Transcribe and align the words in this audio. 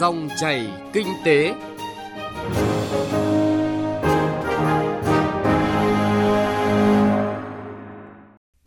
Dòng 0.00 0.28
chảy 0.40 0.68
kinh 0.92 1.06
tế. 1.24 1.54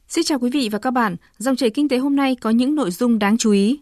Xin 0.07 0.23
chào 0.23 0.39
quý 0.39 0.49
vị 0.49 0.69
và 0.71 0.79
các 0.79 0.91
bạn. 0.91 1.15
Dòng 1.37 1.55
chảy 1.55 1.69
kinh 1.69 1.89
tế 1.89 1.97
hôm 1.97 2.15
nay 2.15 2.35
có 2.35 2.49
những 2.49 2.75
nội 2.75 2.91
dung 2.91 3.19
đáng 3.19 3.37
chú 3.37 3.51
ý. 3.51 3.79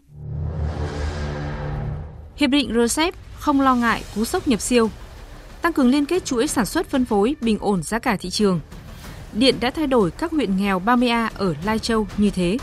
Hiệp 2.36 2.50
định 2.50 2.72
RCEP 2.74 3.14
không 3.34 3.60
lo 3.60 3.74
ngại 3.74 4.02
cú 4.14 4.24
sốc 4.24 4.48
nhập 4.48 4.60
siêu. 4.60 4.90
Tăng 5.62 5.72
cường 5.72 5.88
liên 5.88 6.06
kết 6.06 6.24
chuỗi 6.24 6.46
sản 6.46 6.66
xuất 6.66 6.86
phân 6.86 7.04
phối, 7.04 7.36
bình 7.40 7.58
ổn 7.60 7.82
giá 7.82 7.98
cả 7.98 8.16
thị 8.16 8.30
trường. 8.30 8.60
Điện 9.32 9.54
đã 9.60 9.70
thay 9.70 9.86
đổi 9.86 10.10
các 10.10 10.30
huyện 10.30 10.56
nghèo 10.56 10.80
30A 10.80 11.28
ở 11.34 11.54
Lai 11.64 11.78
Châu 11.78 12.06
như 12.16 12.30
thế. 12.30 12.58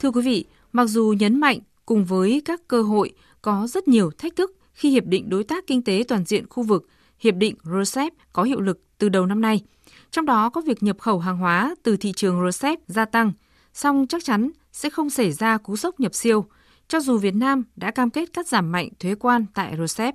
Thưa 0.00 0.10
quý 0.10 0.22
vị, 0.22 0.44
mặc 0.72 0.86
dù 0.86 1.14
nhấn 1.18 1.40
mạnh 1.40 1.58
cùng 1.86 2.04
với 2.04 2.42
các 2.44 2.68
cơ 2.68 2.82
hội 2.82 3.12
có 3.42 3.66
rất 3.66 3.88
nhiều 3.88 4.10
thách 4.18 4.36
thức 4.36 4.56
khi 4.72 4.90
Hiệp 4.90 5.04
định 5.04 5.30
Đối 5.30 5.44
tác 5.44 5.66
Kinh 5.66 5.82
tế 5.82 6.04
Toàn 6.08 6.24
diện 6.24 6.46
khu 6.50 6.62
vực, 6.62 6.88
Hiệp 7.18 7.34
định 7.34 7.56
RCEP 7.62 8.12
có 8.32 8.42
hiệu 8.42 8.60
lực 8.60 8.80
từ 8.98 9.08
đầu 9.08 9.26
năm 9.26 9.40
nay. 9.40 9.60
Trong 10.10 10.26
đó 10.26 10.50
có 10.50 10.60
việc 10.60 10.82
nhập 10.82 10.98
khẩu 10.98 11.18
hàng 11.18 11.36
hóa 11.36 11.74
từ 11.82 11.96
thị 11.96 12.12
trường 12.16 12.50
RCEP 12.50 12.78
gia 12.86 13.04
tăng, 13.04 13.32
song 13.74 14.06
chắc 14.08 14.24
chắn 14.24 14.50
sẽ 14.72 14.90
không 14.90 15.10
xảy 15.10 15.32
ra 15.32 15.58
cú 15.58 15.76
sốc 15.76 16.00
nhập 16.00 16.14
siêu, 16.14 16.46
cho 16.88 17.00
dù 17.00 17.18
Việt 17.18 17.34
Nam 17.34 17.64
đã 17.76 17.90
cam 17.90 18.10
kết 18.10 18.32
cắt 18.32 18.48
giảm 18.48 18.72
mạnh 18.72 18.88
thuế 18.98 19.14
quan 19.14 19.46
tại 19.54 19.76
RCEP. 19.86 20.14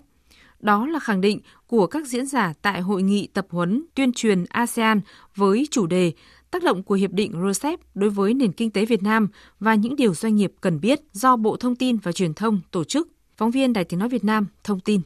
Đó 0.59 0.87
là 0.87 0.99
khẳng 0.99 1.21
định 1.21 1.39
của 1.67 1.87
các 1.87 2.07
diễn 2.07 2.25
giả 2.25 2.53
tại 2.61 2.81
hội 2.81 3.03
nghị 3.03 3.27
tập 3.27 3.47
huấn 3.49 3.85
tuyên 3.95 4.13
truyền 4.13 4.45
ASEAN 4.49 5.01
với 5.35 5.67
chủ 5.71 5.87
đề 5.87 6.13
tác 6.51 6.63
động 6.63 6.83
của 6.83 6.95
Hiệp 6.95 7.11
định 7.11 7.33
RCEP 7.51 7.79
đối 7.95 8.09
với 8.09 8.33
nền 8.33 8.51
kinh 8.51 8.71
tế 8.71 8.85
Việt 8.85 9.03
Nam 9.03 9.27
và 9.59 9.75
những 9.75 9.95
điều 9.95 10.13
doanh 10.13 10.35
nghiệp 10.35 10.53
cần 10.61 10.81
biết 10.81 10.99
do 11.13 11.35
Bộ 11.35 11.57
Thông 11.57 11.75
tin 11.75 11.97
và 11.97 12.11
Truyền 12.11 12.33
thông 12.33 12.61
tổ 12.71 12.83
chức. 12.83 13.07
Phóng 13.37 13.51
viên 13.51 13.73
Đài 13.73 13.83
Tiếng 13.83 13.99
Nói 13.99 14.09
Việt 14.09 14.23
Nam 14.23 14.47
thông 14.63 14.79
tin. 14.79 15.01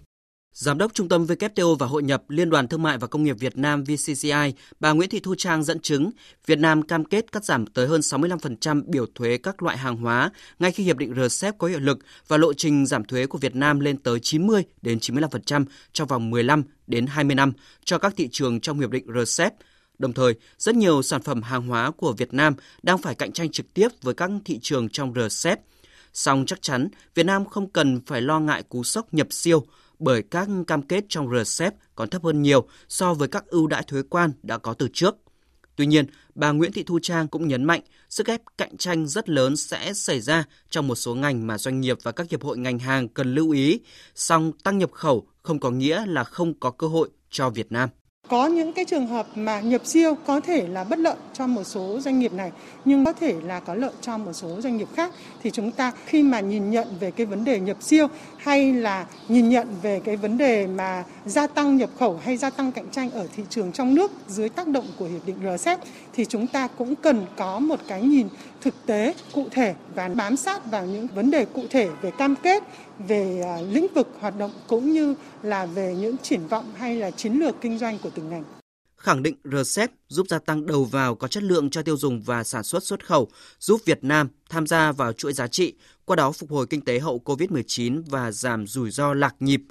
Giám 0.53 0.77
đốc 0.77 0.93
Trung 0.93 1.09
tâm 1.09 1.25
WTO 1.25 1.75
và 1.75 1.87
Hội 1.87 2.03
nhập 2.03 2.23
Liên 2.29 2.49
đoàn 2.49 2.67
Thương 2.67 2.83
mại 2.83 2.97
và 2.97 3.07
Công 3.07 3.23
nghiệp 3.23 3.35
Việt 3.39 3.57
Nam 3.57 3.83
VCCI, 3.83 4.53
bà 4.79 4.91
Nguyễn 4.91 5.09
Thị 5.09 5.19
Thu 5.19 5.35
Trang 5.35 5.63
dẫn 5.63 5.79
chứng 5.79 6.11
Việt 6.45 6.59
Nam 6.59 6.81
cam 6.81 7.05
kết 7.05 7.31
cắt 7.31 7.45
giảm 7.45 7.65
tới 7.65 7.87
hơn 7.87 8.01
65% 8.01 8.83
biểu 8.87 9.05
thuế 9.15 9.37
các 9.37 9.63
loại 9.63 9.77
hàng 9.77 9.97
hóa 9.97 10.31
ngay 10.59 10.71
khi 10.71 10.83
hiệp 10.83 10.97
định 10.97 11.13
RCEP 11.15 11.57
có 11.57 11.67
hiệu 11.67 11.79
lực 11.79 11.99
và 12.27 12.37
lộ 12.37 12.53
trình 12.53 12.85
giảm 12.85 13.03
thuế 13.03 13.25
của 13.25 13.37
Việt 13.37 13.55
Nam 13.55 13.79
lên 13.79 13.97
tới 13.97 14.19
90 14.19 14.63
đến 14.81 14.97
95% 14.97 15.65
trong 15.93 16.07
vòng 16.07 16.29
15 16.29 16.63
đến 16.87 17.05
20 17.05 17.35
năm 17.35 17.51
cho 17.85 17.97
các 17.97 18.13
thị 18.17 18.29
trường 18.31 18.59
trong 18.59 18.79
hiệp 18.79 18.89
định 18.89 19.05
RCEP. 19.23 19.53
Đồng 20.01 20.13
thời, 20.13 20.35
rất 20.57 20.75
nhiều 20.75 21.01
sản 21.01 21.21
phẩm 21.21 21.41
hàng 21.41 21.67
hóa 21.67 21.91
của 21.91 22.13
Việt 22.13 22.33
Nam 22.33 22.55
đang 22.83 22.97
phải 22.97 23.15
cạnh 23.15 23.31
tranh 23.31 23.51
trực 23.51 23.73
tiếp 23.73 23.87
với 24.01 24.13
các 24.13 24.29
thị 24.45 24.59
trường 24.61 24.89
trong 24.89 25.13
RCEP. 25.13 25.59
Song 26.13 26.43
chắc 26.47 26.61
chắn 26.61 26.87
Việt 27.15 27.23
Nam 27.23 27.45
không 27.45 27.69
cần 27.69 28.01
phải 28.05 28.21
lo 28.21 28.39
ngại 28.39 28.63
cú 28.63 28.83
sốc 28.83 29.13
nhập 29.13 29.27
siêu 29.29 29.65
bởi 29.99 30.23
các 30.23 30.49
cam 30.67 30.81
kết 30.81 31.03
trong 31.09 31.27
RCEP 31.43 31.73
còn 31.95 32.09
thấp 32.09 32.23
hơn 32.23 32.41
nhiều 32.41 32.67
so 32.87 33.13
với 33.13 33.27
các 33.27 33.45
ưu 33.47 33.67
đãi 33.67 33.83
thuế 33.83 34.01
quan 34.09 34.31
đã 34.43 34.57
có 34.57 34.73
từ 34.73 34.87
trước. 34.93 35.15
Tuy 35.75 35.85
nhiên, 35.85 36.05
bà 36.35 36.51
Nguyễn 36.51 36.71
Thị 36.71 36.83
Thu 36.83 36.99
Trang 37.01 37.27
cũng 37.27 37.47
nhấn 37.47 37.63
mạnh 37.63 37.81
sức 38.09 38.27
ép 38.27 38.41
cạnh 38.57 38.77
tranh 38.77 39.07
rất 39.07 39.29
lớn 39.29 39.55
sẽ 39.55 39.93
xảy 39.93 40.21
ra 40.21 40.43
trong 40.69 40.87
một 40.87 40.95
số 40.95 41.15
ngành 41.15 41.47
mà 41.47 41.57
doanh 41.57 41.81
nghiệp 41.81 41.97
và 42.03 42.11
các 42.11 42.29
hiệp 42.29 42.43
hội 42.43 42.57
ngành 42.57 42.79
hàng 42.79 43.07
cần 43.07 43.35
lưu 43.35 43.51
ý, 43.51 43.79
song 44.15 44.51
tăng 44.63 44.77
nhập 44.77 44.91
khẩu 44.91 45.27
không 45.43 45.59
có 45.59 45.71
nghĩa 45.71 46.05
là 46.05 46.23
không 46.23 46.59
có 46.59 46.71
cơ 46.71 46.87
hội 46.87 47.09
cho 47.29 47.49
Việt 47.49 47.71
Nam. 47.71 47.89
Có 48.27 48.47
những 48.47 48.73
cái 48.73 48.85
trường 48.85 49.07
hợp 49.07 49.27
mà 49.35 49.59
nhập 49.59 49.85
siêu 49.85 50.15
có 50.25 50.39
thể 50.39 50.67
là 50.67 50.83
bất 50.83 50.99
lợi 50.99 51.15
cho 51.33 51.47
một 51.47 51.63
số 51.63 51.99
doanh 51.99 52.19
nghiệp 52.19 52.33
này, 52.33 52.51
nhưng 52.85 53.05
có 53.05 53.13
thể 53.13 53.35
là 53.43 53.59
có 53.59 53.75
lợi 53.75 53.91
cho 54.01 54.17
một 54.17 54.33
số 54.33 54.61
doanh 54.61 54.77
nghiệp 54.77 54.87
khác. 54.95 55.11
Thì 55.43 55.51
chúng 55.51 55.71
ta 55.71 55.91
khi 56.05 56.23
mà 56.23 56.39
nhìn 56.39 56.71
nhận 56.71 56.87
về 56.99 57.11
cái 57.11 57.25
vấn 57.25 57.43
đề 57.43 57.59
nhập 57.59 57.77
siêu 57.83 58.07
hay 58.41 58.73
là 58.73 59.05
nhìn 59.27 59.49
nhận 59.49 59.67
về 59.81 60.01
cái 60.03 60.17
vấn 60.17 60.37
đề 60.37 60.67
mà 60.67 61.03
gia 61.25 61.47
tăng 61.47 61.77
nhập 61.77 61.89
khẩu 61.99 62.19
hay 62.23 62.37
gia 62.37 62.49
tăng 62.49 62.71
cạnh 62.71 62.89
tranh 62.91 63.11
ở 63.11 63.27
thị 63.35 63.43
trường 63.49 63.71
trong 63.71 63.95
nước 63.95 64.11
dưới 64.27 64.49
tác 64.49 64.67
động 64.67 64.85
của 64.99 65.05
hiệp 65.05 65.25
định 65.25 65.37
RCEP 65.57 65.79
thì 66.13 66.25
chúng 66.25 66.47
ta 66.47 66.67
cũng 66.67 66.95
cần 66.95 67.25
có 67.37 67.59
một 67.59 67.79
cái 67.87 68.01
nhìn 68.01 68.27
thực 68.61 68.85
tế, 68.85 69.13
cụ 69.33 69.45
thể 69.51 69.75
và 69.95 70.07
bám 70.07 70.35
sát 70.35 70.71
vào 70.71 70.85
những 70.85 71.07
vấn 71.07 71.31
đề 71.31 71.45
cụ 71.45 71.63
thể 71.69 71.89
về 72.01 72.11
cam 72.11 72.35
kết, 72.35 72.63
về 73.07 73.41
à, 73.45 73.57
lĩnh 73.71 73.87
vực 73.93 74.07
hoạt 74.19 74.37
động 74.37 74.51
cũng 74.67 74.91
như 74.91 75.15
là 75.43 75.65
về 75.65 75.95
những 75.99 76.15
triển 76.17 76.47
vọng 76.47 76.65
hay 76.77 76.95
là 76.95 77.11
chiến 77.11 77.33
lược 77.33 77.61
kinh 77.61 77.77
doanh 77.77 77.97
của 78.03 78.09
từng 78.15 78.29
ngành 78.29 78.43
khẳng 79.01 79.23
định 79.23 79.35
RCEP 79.43 79.91
giúp 80.07 80.27
gia 80.29 80.39
tăng 80.39 80.65
đầu 80.65 80.85
vào 80.85 81.15
có 81.15 81.27
chất 81.27 81.43
lượng 81.43 81.69
cho 81.69 81.81
tiêu 81.81 81.97
dùng 81.97 82.21
và 82.21 82.43
sản 82.43 82.63
xuất 82.63 82.83
xuất 82.83 83.05
khẩu, 83.05 83.29
giúp 83.59 83.81
Việt 83.85 84.03
Nam 84.03 84.27
tham 84.49 84.67
gia 84.67 84.91
vào 84.91 85.13
chuỗi 85.13 85.33
giá 85.33 85.47
trị, 85.47 85.73
qua 86.05 86.15
đó 86.15 86.31
phục 86.31 86.51
hồi 86.51 86.67
kinh 86.69 86.81
tế 86.81 86.99
hậu 86.99 87.21
COVID-19 87.25 88.03
và 88.07 88.31
giảm 88.31 88.67
rủi 88.67 88.91
ro 88.91 89.13
lạc 89.13 89.35
nhịp. 89.39 89.61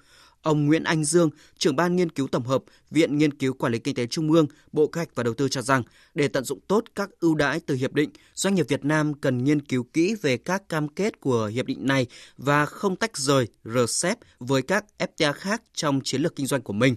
Ông 0.42 0.66
Nguyễn 0.66 0.84
Anh 0.84 1.04
Dương, 1.04 1.30
trưởng 1.58 1.76
ban 1.76 1.96
nghiên 1.96 2.10
cứu 2.10 2.28
tổng 2.28 2.46
hợp, 2.46 2.62
Viện 2.90 3.18
Nghiên 3.18 3.34
cứu 3.34 3.52
Quản 3.52 3.72
lý 3.72 3.78
Kinh 3.78 3.94
tế 3.94 4.06
Trung 4.06 4.32
ương, 4.32 4.46
Bộ 4.72 4.86
Kế 4.86 4.98
hoạch 4.98 5.14
và 5.14 5.22
Đầu 5.22 5.34
tư 5.34 5.48
cho 5.48 5.62
rằng, 5.62 5.82
để 6.14 6.28
tận 6.28 6.44
dụng 6.44 6.60
tốt 6.68 6.84
các 6.94 7.10
ưu 7.20 7.34
đãi 7.34 7.60
từ 7.60 7.74
hiệp 7.74 7.92
định, 7.92 8.10
doanh 8.34 8.54
nghiệp 8.54 8.66
Việt 8.68 8.84
Nam 8.84 9.14
cần 9.14 9.44
nghiên 9.44 9.60
cứu 9.60 9.86
kỹ 9.92 10.14
về 10.22 10.36
các 10.36 10.68
cam 10.68 10.88
kết 10.88 11.20
của 11.20 11.46
hiệp 11.46 11.66
định 11.66 11.86
này 11.86 12.06
và 12.36 12.66
không 12.66 12.96
tách 12.96 13.16
rời 13.16 13.48
RCEP 13.64 14.18
với 14.38 14.62
các 14.62 14.84
FTA 14.98 15.32
khác 15.32 15.62
trong 15.74 16.00
chiến 16.04 16.22
lược 16.22 16.36
kinh 16.36 16.46
doanh 16.46 16.62
của 16.62 16.72
mình 16.72 16.96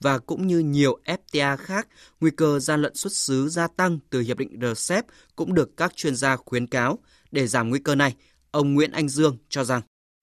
và 0.00 0.18
cũng 0.18 0.46
như 0.46 0.58
nhiều 0.58 0.98
FTA 1.04 1.56
khác, 1.56 1.88
nguy 2.20 2.30
cơ 2.30 2.58
gian 2.58 2.82
lận 2.82 2.94
xuất 2.94 3.12
xứ 3.12 3.48
gia 3.48 3.68
tăng 3.68 3.98
từ 4.10 4.20
hiệp 4.20 4.38
định 4.38 4.58
RCEP 4.62 5.04
cũng 5.36 5.54
được 5.54 5.76
các 5.76 5.96
chuyên 5.96 6.16
gia 6.16 6.36
khuyến 6.36 6.66
cáo. 6.66 6.98
Để 7.30 7.46
giảm 7.46 7.70
nguy 7.70 7.78
cơ 7.78 7.94
này, 7.94 8.14
ông 8.50 8.74
Nguyễn 8.74 8.92
Anh 8.92 9.08
Dương 9.08 9.36
cho 9.48 9.64
rằng 9.64 9.82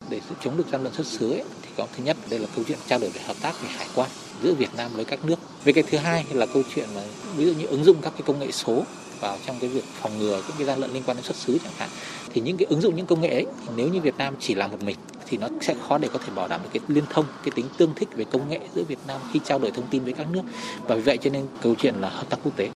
để 0.09 0.21
chống 0.43 0.57
được 0.57 0.67
gian 0.71 0.83
lận 0.83 0.93
xuất 0.93 1.07
xứ 1.07 1.31
ấy, 1.31 1.43
thì 1.61 1.69
có 1.77 1.87
thứ 1.97 2.03
nhất 2.03 2.17
đây 2.29 2.39
là 2.39 2.47
câu 2.55 2.65
chuyện 2.67 2.77
trao 2.87 2.99
đổi 2.99 3.09
về 3.09 3.21
hợp 3.21 3.35
tác 3.41 3.61
về 3.61 3.69
hải 3.69 3.87
quan 3.95 4.09
giữa 4.43 4.53
Việt 4.53 4.69
Nam 4.77 4.91
với 4.93 5.05
các 5.05 5.25
nước. 5.25 5.39
Về 5.63 5.73
cái 5.73 5.83
thứ 5.89 5.97
hai 5.97 6.25
là 6.33 6.45
câu 6.45 6.63
chuyện 6.75 6.89
là 6.95 7.05
ví 7.35 7.45
dụ 7.45 7.53
như 7.53 7.65
ứng 7.65 7.83
dụng 7.83 7.97
các 8.01 8.13
cái 8.13 8.21
công 8.25 8.39
nghệ 8.39 8.51
số 8.51 8.83
vào 9.19 9.37
trong 9.45 9.59
cái 9.59 9.69
việc 9.69 9.83
phòng 10.01 10.19
ngừa 10.19 10.41
những 10.47 10.57
cái 10.57 10.67
gian 10.67 10.79
lận 10.79 10.93
liên 10.93 11.03
quan 11.05 11.17
đến 11.17 11.23
xuất 11.23 11.37
xứ 11.37 11.57
chẳng 11.63 11.73
hạn 11.77 11.89
thì 12.33 12.41
những 12.41 12.57
cái 12.57 12.65
ứng 12.65 12.81
dụng 12.81 12.95
những 12.95 13.05
công 13.05 13.21
nghệ 13.21 13.29
ấy 13.29 13.45
nếu 13.75 13.87
như 13.87 14.01
Việt 14.01 14.17
Nam 14.17 14.35
chỉ 14.39 14.55
làm 14.55 14.71
một 14.71 14.83
mình 14.83 14.95
thì 15.27 15.37
nó 15.37 15.47
sẽ 15.61 15.75
khó 15.87 15.97
để 15.97 16.09
có 16.13 16.19
thể 16.19 16.33
bảo 16.35 16.47
đảm 16.47 16.59
được 16.63 16.69
cái 16.73 16.81
liên 16.87 17.03
thông 17.09 17.25
cái 17.43 17.51
tính 17.55 17.65
tương 17.77 17.93
thích 17.95 18.09
về 18.15 18.25
công 18.31 18.49
nghệ 18.49 18.59
giữa 18.75 18.83
Việt 18.83 18.99
Nam 19.07 19.21
khi 19.31 19.39
trao 19.43 19.59
đổi 19.59 19.71
thông 19.71 19.87
tin 19.87 20.03
với 20.03 20.13
các 20.13 20.27
nước. 20.31 20.41
Và 20.87 20.95
vì 20.95 21.01
vậy 21.01 21.17
cho 21.17 21.29
nên 21.29 21.45
câu 21.61 21.75
chuyện 21.75 21.95
là 21.99 22.09
hợp 22.09 22.29
tác 22.29 22.37
quốc 22.43 22.57
tế. 22.57 22.69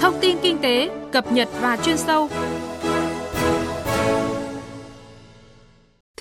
Thông 0.00 0.20
tin 0.20 0.36
kinh 0.42 0.58
tế, 0.58 0.90
cập 1.12 1.32
nhật 1.32 1.48
và 1.60 1.76
chuyên 1.76 1.96
sâu. 1.96 2.28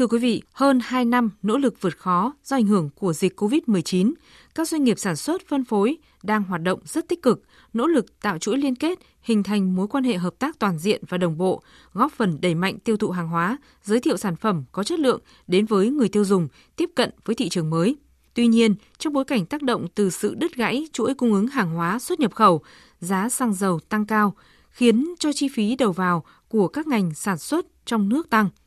Thưa 0.02 0.08
quý 0.08 0.20
vị, 0.20 0.42
hơn 0.54 0.80
2 0.84 1.06
năm 1.06 1.30
nỗ 1.42 1.58
lực 1.58 1.82
vượt 1.82 1.98
khó 1.98 2.34
do 2.44 2.56
ảnh 2.56 2.66
hưởng 2.66 2.90
của 2.96 3.14
dịch 3.14 3.42
COVID-19, 3.42 4.14
các 4.56 4.68
doanh 4.68 4.84
nghiệp 4.84 5.00
sản 5.00 5.16
xuất 5.16 5.42
phân 5.48 5.64
phối 5.64 5.98
đang 6.24 6.44
hoạt 6.44 6.62
động 6.62 6.80
rất 6.86 7.08
tích 7.08 7.22
cực, 7.22 7.44
nỗ 7.74 7.88
lực 7.88 8.20
tạo 8.22 8.38
chuỗi 8.38 8.58
liên 8.58 8.76
kết, 8.76 9.00
hình 9.22 9.44
thành 9.44 9.76
mối 9.76 9.88
quan 9.88 10.04
hệ 10.04 10.18
hợp 10.18 10.34
tác 10.40 10.60
toàn 10.60 10.80
diện 10.80 11.04
và 11.10 11.18
đồng 11.18 11.38
bộ, 11.38 11.62
góp 11.94 12.12
phần 12.12 12.38
đẩy 12.42 12.56
mạnh 12.56 12.80
tiêu 12.80 12.98
thụ 12.98 13.10
hàng 13.10 13.28
hóa, 13.28 13.58
giới 13.84 14.00
thiệu 14.00 14.18
sản 14.18 14.36
phẩm 14.36 14.64
có 14.72 14.84
chất 14.84 15.00
lượng 15.00 15.22
đến 15.48 15.66
với 15.66 15.90
người 15.90 16.10
tiêu 16.10 16.26
dùng, 16.26 16.48
tiếp 16.76 16.90
cận 16.96 17.10
với 17.26 17.36
thị 17.36 17.50
trường 17.50 17.70
mới. 17.70 17.96
Tuy 18.34 18.48
nhiên, 18.48 18.76
trong 18.98 19.14
bối 19.14 19.26
cảnh 19.26 19.46
tác 19.46 19.62
động 19.62 19.88
từ 19.96 20.10
sự 20.10 20.36
đứt 20.36 20.56
gãy 20.56 20.88
chuỗi 20.94 21.14
cung 21.14 21.34
ứng 21.34 21.48
hàng 21.48 21.72
hóa 21.72 22.00
xuất 22.00 22.20
nhập 22.20 22.34
khẩu, 22.36 22.62
giá 23.00 23.30
xăng 23.30 23.54
dầu 23.54 23.80
tăng 23.80 24.06
cao, 24.06 24.34
khiến 24.70 25.14
cho 25.20 25.34
chi 25.34 25.48
phí 25.48 25.76
đầu 25.76 25.92
vào 25.92 26.24
của 26.50 26.68
các 26.68 26.88
ngành 26.88 27.14
sản 27.14 27.38
xuất 27.38 27.66
trong 27.86 28.10
nước 28.10 28.30
tăng– 28.30 28.50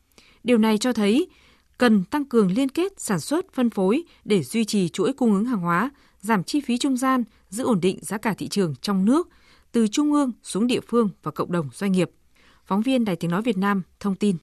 Điều 0.44 0.59
này 0.59 0.78
cho 0.78 0.93
thấy 0.93 1.28
cần 1.78 2.05
tăng 2.05 2.25
cường 2.25 2.53
liên 2.53 2.69
kết 2.69 3.00
sản 3.00 3.21
xuất, 3.21 3.53
phân 3.53 3.71
phối 3.71 4.05
để 4.25 4.43
duy 4.43 4.65
trì 4.65 4.88
chuỗi 4.88 5.12
cung 5.12 5.34
ứng 5.34 5.44
hàng 5.44 5.60
hóa, 5.60 5.91
giảm 6.21 6.44
chi 6.44 6.60
phí 6.60 6.78
trung 6.78 6.97
gian, 6.97 7.25
giữ 7.49 7.65
ổn 7.65 7.81
định 7.81 7.99
giá 8.03 8.19
cả 8.19 8.34
thị 8.34 8.49
trường 8.49 8.75
trong 8.81 9.05
nước, 9.05 9.28
từ 9.72 9.88
trung 9.88 10.12
ương 10.12 10.32
xuống 10.43 10.66
địa 10.66 10.81
phương 10.81 11.09
và 11.23 11.31
cộng 11.31 11.52
đồng 11.52 11.69
doanh 11.73 11.93
nghiệp. 11.93 12.11
Phóng 12.67 12.82
viên 12.82 13.05
Đài 13.05 13.17
Tiếng 13.17 13.31
Nói 13.31 13.43
Việt 13.43 13.56
Nam 13.56 13.82
thông 14.00 14.14
tin. 14.14 14.37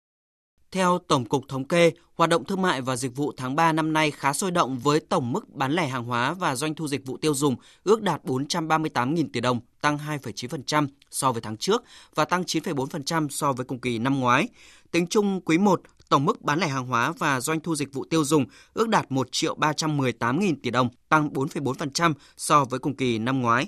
Theo 0.72 1.00
Tổng 1.08 1.26
cục 1.26 1.48
Thống 1.48 1.68
kê, 1.68 1.92
hoạt 2.16 2.30
động 2.30 2.46
thương 2.46 2.62
mại 2.62 2.82
và 2.82 2.96
dịch 2.96 3.16
vụ 3.16 3.34
tháng 3.38 3.56
3 3.56 3.74
năm 3.74 3.94
nay 3.94 4.12
khá 4.12 4.34
sôi 4.34 4.52
động 4.52 4.80
với 4.80 5.00
tổng 5.00 5.32
mức 5.32 5.50
bán 5.50 5.72
lẻ 5.72 5.88
hàng 5.88 6.04
hóa 6.04 6.34
và 6.34 6.56
doanh 6.56 6.76
thu 6.76 6.88
dịch 6.88 7.06
vụ 7.06 7.18
tiêu 7.18 7.34
dùng 7.34 7.56
ước 7.84 8.02
đạt 8.02 8.26
438.000 8.26 9.28
tỷ 9.34 9.40
đồng, 9.40 9.60
tăng 9.82 9.98
2,9% 9.98 10.88
so 11.12 11.32
với 11.32 11.42
tháng 11.42 11.58
trước 11.58 11.84
và 12.16 12.26
tăng 12.26 12.44
9,4% 12.44 13.30
so 13.30 13.54
với 13.54 13.66
cùng 13.66 13.80
kỳ 13.80 14.00
năm 14.00 14.20
ngoái. 14.20 14.48
Tính 14.92 15.08
chung 15.08 15.42
quý 15.42 15.58
1, 15.58 15.82
tổng 16.10 16.26
mức 16.26 16.42
bán 16.42 16.60
lẻ 16.60 16.68
hàng 16.68 16.86
hóa 16.86 17.14
và 17.18 17.42
doanh 17.42 17.60
thu 17.60 17.76
dịch 17.76 17.94
vụ 17.94 18.06
tiêu 18.06 18.24
dùng 18.24 18.46
ước 18.74 18.90
đạt 18.90 19.12
1 19.12 19.28
triệu 19.32 19.56
318.000 19.56 20.56
tỷ 20.64 20.70
đồng, 20.70 20.90
tăng 21.10 21.30
4,4% 21.30 22.14
so 22.38 22.66
với 22.66 22.80
cùng 22.80 22.96
kỳ 22.96 23.20
năm 23.20 23.42
ngoái. 23.42 23.68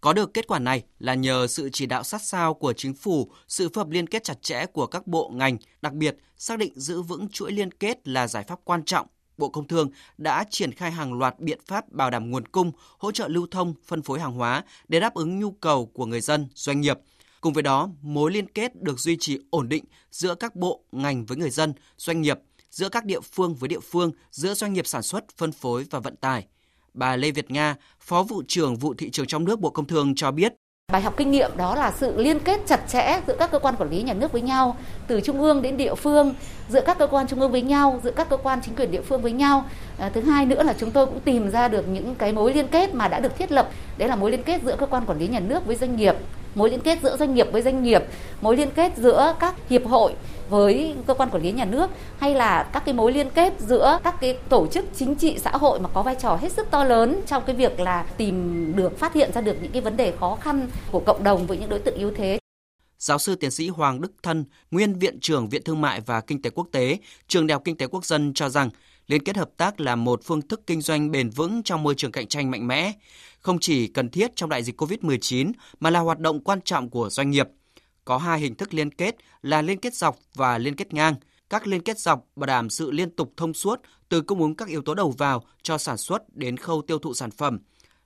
Có 0.00 0.12
được 0.12 0.34
kết 0.34 0.46
quả 0.46 0.58
này 0.58 0.82
là 0.98 1.14
nhờ 1.14 1.46
sự 1.46 1.70
chỉ 1.72 1.86
đạo 1.86 2.02
sát 2.02 2.22
sao 2.22 2.54
của 2.54 2.72
chính 2.72 2.94
phủ, 2.94 3.30
sự 3.48 3.68
phối 3.68 3.84
hợp 3.84 3.90
liên 3.90 4.06
kết 4.06 4.24
chặt 4.24 4.42
chẽ 4.42 4.66
của 4.66 4.86
các 4.86 5.06
bộ 5.06 5.30
ngành, 5.34 5.58
đặc 5.82 5.92
biệt 5.92 6.16
xác 6.36 6.58
định 6.58 6.72
giữ 6.76 7.02
vững 7.02 7.28
chuỗi 7.28 7.52
liên 7.52 7.72
kết 7.72 8.08
là 8.08 8.28
giải 8.28 8.44
pháp 8.48 8.58
quan 8.64 8.84
trọng. 8.84 9.06
Bộ 9.38 9.48
Công 9.48 9.68
Thương 9.68 9.90
đã 10.18 10.44
triển 10.50 10.72
khai 10.72 10.90
hàng 10.90 11.18
loạt 11.18 11.40
biện 11.40 11.58
pháp 11.66 11.92
bảo 11.92 12.10
đảm 12.10 12.30
nguồn 12.30 12.48
cung, 12.48 12.72
hỗ 12.98 13.12
trợ 13.12 13.28
lưu 13.28 13.46
thông, 13.50 13.74
phân 13.86 14.02
phối 14.02 14.20
hàng 14.20 14.32
hóa 14.32 14.64
để 14.88 15.00
đáp 15.00 15.14
ứng 15.14 15.40
nhu 15.40 15.50
cầu 15.50 15.86
của 15.86 16.06
người 16.06 16.20
dân, 16.20 16.48
doanh 16.54 16.80
nghiệp– 16.80 16.98
Cùng 17.46 17.52
với 17.52 17.62
đó, 17.62 17.88
mối 18.02 18.32
liên 18.32 18.48
kết 18.48 18.82
được 18.82 19.00
duy 19.00 19.16
trì 19.20 19.38
ổn 19.50 19.68
định 19.68 19.84
giữa 20.10 20.34
các 20.34 20.56
bộ, 20.56 20.84
ngành 20.92 21.26
với 21.26 21.36
người 21.36 21.50
dân, 21.50 21.72
doanh 21.96 22.22
nghiệp, 22.22 22.38
giữa 22.70 22.88
các 22.88 23.04
địa 23.04 23.20
phương 23.20 23.54
với 23.54 23.68
địa 23.68 23.80
phương, 23.80 24.12
giữa 24.30 24.54
doanh 24.54 24.72
nghiệp 24.72 24.86
sản 24.86 25.02
xuất, 25.02 25.24
phân 25.36 25.52
phối 25.52 25.86
và 25.90 25.98
vận 25.98 26.16
tải. 26.16 26.46
Bà 26.96 27.16
Lê 27.16 27.30
Việt 27.30 27.50
Nga, 27.50 27.74
Phó 28.00 28.22
vụ 28.22 28.42
trưởng 28.48 28.76
vụ 28.76 28.94
thị 28.98 29.10
trường 29.10 29.26
trong 29.26 29.44
nước 29.44 29.60
Bộ 29.60 29.70
Công 29.70 29.86
Thương 29.86 30.14
cho 30.14 30.30
biết, 30.30 30.52
Bài 30.92 31.02
học 31.02 31.14
kinh 31.16 31.30
nghiệm 31.30 31.50
đó 31.56 31.74
là 31.74 31.92
sự 31.92 32.22
liên 32.22 32.40
kết 32.40 32.60
chặt 32.66 32.80
chẽ 32.88 33.20
giữa 33.26 33.36
các 33.38 33.50
cơ 33.50 33.58
quan 33.58 33.76
quản 33.76 33.90
lý 33.90 34.02
nhà 34.02 34.14
nước 34.14 34.32
với 34.32 34.40
nhau, 34.42 34.76
từ 35.06 35.20
trung 35.20 35.40
ương 35.40 35.62
đến 35.62 35.76
địa 35.76 35.94
phương, 35.94 36.34
giữa 36.68 36.80
các 36.86 36.98
cơ 36.98 37.06
quan 37.06 37.26
trung 37.26 37.40
ương 37.40 37.52
với 37.52 37.62
nhau, 37.62 38.00
giữa 38.04 38.10
các 38.10 38.28
cơ 38.28 38.36
quan 38.36 38.60
chính 38.62 38.74
quyền 38.74 38.90
địa 38.90 39.02
phương 39.02 39.22
với 39.22 39.32
nhau. 39.32 39.64
À, 39.98 40.10
thứ 40.14 40.20
hai 40.20 40.46
nữa 40.46 40.62
là 40.62 40.74
chúng 40.78 40.90
tôi 40.90 41.06
cũng 41.06 41.20
tìm 41.20 41.50
ra 41.50 41.68
được 41.68 41.88
những 41.88 42.14
cái 42.14 42.32
mối 42.32 42.54
liên 42.54 42.68
kết 42.68 42.94
mà 42.94 43.08
đã 43.08 43.20
được 43.20 43.36
thiết 43.36 43.52
lập, 43.52 43.70
đấy 43.98 44.08
là 44.08 44.16
mối 44.16 44.30
liên 44.30 44.42
kết 44.42 44.62
giữa 44.62 44.76
cơ 44.76 44.86
quan 44.86 45.06
quản 45.06 45.18
lý 45.18 45.28
nhà 45.28 45.40
nước 45.40 45.66
với 45.66 45.76
doanh 45.76 45.96
nghiệp, 45.96 46.14
mối 46.54 46.70
liên 46.70 46.80
kết 46.80 46.98
giữa 47.02 47.16
doanh 47.16 47.34
nghiệp 47.34 47.46
với 47.52 47.62
doanh 47.62 47.82
nghiệp, 47.82 48.02
mối 48.40 48.56
liên 48.56 48.70
kết 48.70 48.92
giữa 48.96 49.34
các 49.40 49.54
hiệp 49.68 49.86
hội 49.86 50.14
với 50.48 50.94
cơ 51.06 51.14
quan 51.14 51.30
quản 51.30 51.42
lý 51.42 51.52
nhà 51.52 51.64
nước 51.64 51.90
hay 52.18 52.34
là 52.34 52.62
các 52.72 52.84
cái 52.84 52.94
mối 52.94 53.12
liên 53.12 53.30
kết 53.30 53.52
giữa 53.58 53.98
các 54.04 54.20
cái 54.20 54.38
tổ 54.48 54.66
chức 54.66 54.84
chính 54.96 55.14
trị 55.14 55.38
xã 55.38 55.50
hội 55.50 55.80
mà 55.80 55.88
có 55.94 56.02
vai 56.02 56.16
trò 56.20 56.36
hết 56.36 56.52
sức 56.52 56.66
to 56.70 56.84
lớn 56.84 57.20
trong 57.26 57.42
cái 57.46 57.56
việc 57.56 57.80
là 57.80 58.02
tìm 58.16 58.72
được 58.76 58.98
phát 58.98 59.14
hiện 59.14 59.30
ra 59.34 59.40
được 59.40 59.56
những 59.62 59.72
cái 59.72 59.82
vấn 59.82 59.96
đề 59.96 60.12
khó 60.20 60.38
khăn 60.40 60.68
của 60.90 61.00
cộng 61.00 61.24
đồng 61.24 61.46
với 61.46 61.58
những 61.58 61.68
đối 61.68 61.78
tượng 61.78 61.98
yếu 61.98 62.10
thế. 62.16 62.38
Giáo 62.98 63.18
sư 63.18 63.34
tiến 63.34 63.50
sĩ 63.50 63.68
Hoàng 63.68 64.00
Đức 64.00 64.12
Thân, 64.22 64.44
nguyên 64.70 64.94
viện 64.98 65.20
trưởng 65.20 65.48
Viện 65.48 65.62
Thương 65.64 65.80
mại 65.80 66.00
và 66.00 66.20
Kinh 66.20 66.42
tế 66.42 66.50
Quốc 66.50 66.68
tế, 66.72 66.98
Trường 67.28 67.46
Đại 67.46 67.54
học 67.54 67.62
Kinh 67.64 67.76
tế 67.76 67.86
Quốc 67.86 68.04
dân 68.04 68.34
cho 68.34 68.48
rằng 68.48 68.70
liên 69.06 69.24
kết 69.24 69.36
hợp 69.36 69.50
tác 69.56 69.80
là 69.80 69.96
một 69.96 70.20
phương 70.24 70.42
thức 70.42 70.60
kinh 70.66 70.80
doanh 70.80 71.10
bền 71.10 71.30
vững 71.30 71.62
trong 71.62 71.82
môi 71.82 71.94
trường 71.94 72.12
cạnh 72.12 72.26
tranh 72.26 72.50
mạnh 72.50 72.66
mẽ, 72.66 72.92
không 73.40 73.58
chỉ 73.60 73.86
cần 73.86 74.08
thiết 74.08 74.36
trong 74.36 74.50
đại 74.50 74.62
dịch 74.62 74.80
COVID-19 74.82 75.52
mà 75.80 75.90
là 75.90 76.00
hoạt 76.00 76.18
động 76.18 76.40
quan 76.40 76.60
trọng 76.60 76.90
của 76.90 77.10
doanh 77.10 77.30
nghiệp– 77.30 77.48
có 78.06 78.18
hai 78.18 78.40
hình 78.40 78.54
thức 78.54 78.74
liên 78.74 78.90
kết 78.90 79.16
là 79.42 79.62
liên 79.62 79.80
kết 79.80 79.94
dọc 79.94 80.18
và 80.34 80.58
liên 80.58 80.74
kết 80.74 80.94
ngang. 80.94 81.14
Các 81.50 81.66
liên 81.66 81.82
kết 81.82 81.98
dọc 81.98 82.26
bảo 82.36 82.46
đảm 82.46 82.70
sự 82.70 82.90
liên 82.90 83.10
tục 83.10 83.32
thông 83.36 83.54
suốt 83.54 83.80
từ 84.08 84.22
cung 84.22 84.40
ứng 84.40 84.54
các 84.54 84.68
yếu 84.68 84.82
tố 84.82 84.94
đầu 84.94 85.10
vào 85.10 85.44
cho 85.62 85.78
sản 85.78 85.96
xuất 85.96 86.36
đến 86.36 86.56
khâu 86.56 86.82
tiêu 86.82 86.98
thụ 86.98 87.14
sản 87.14 87.30
phẩm. 87.30 87.58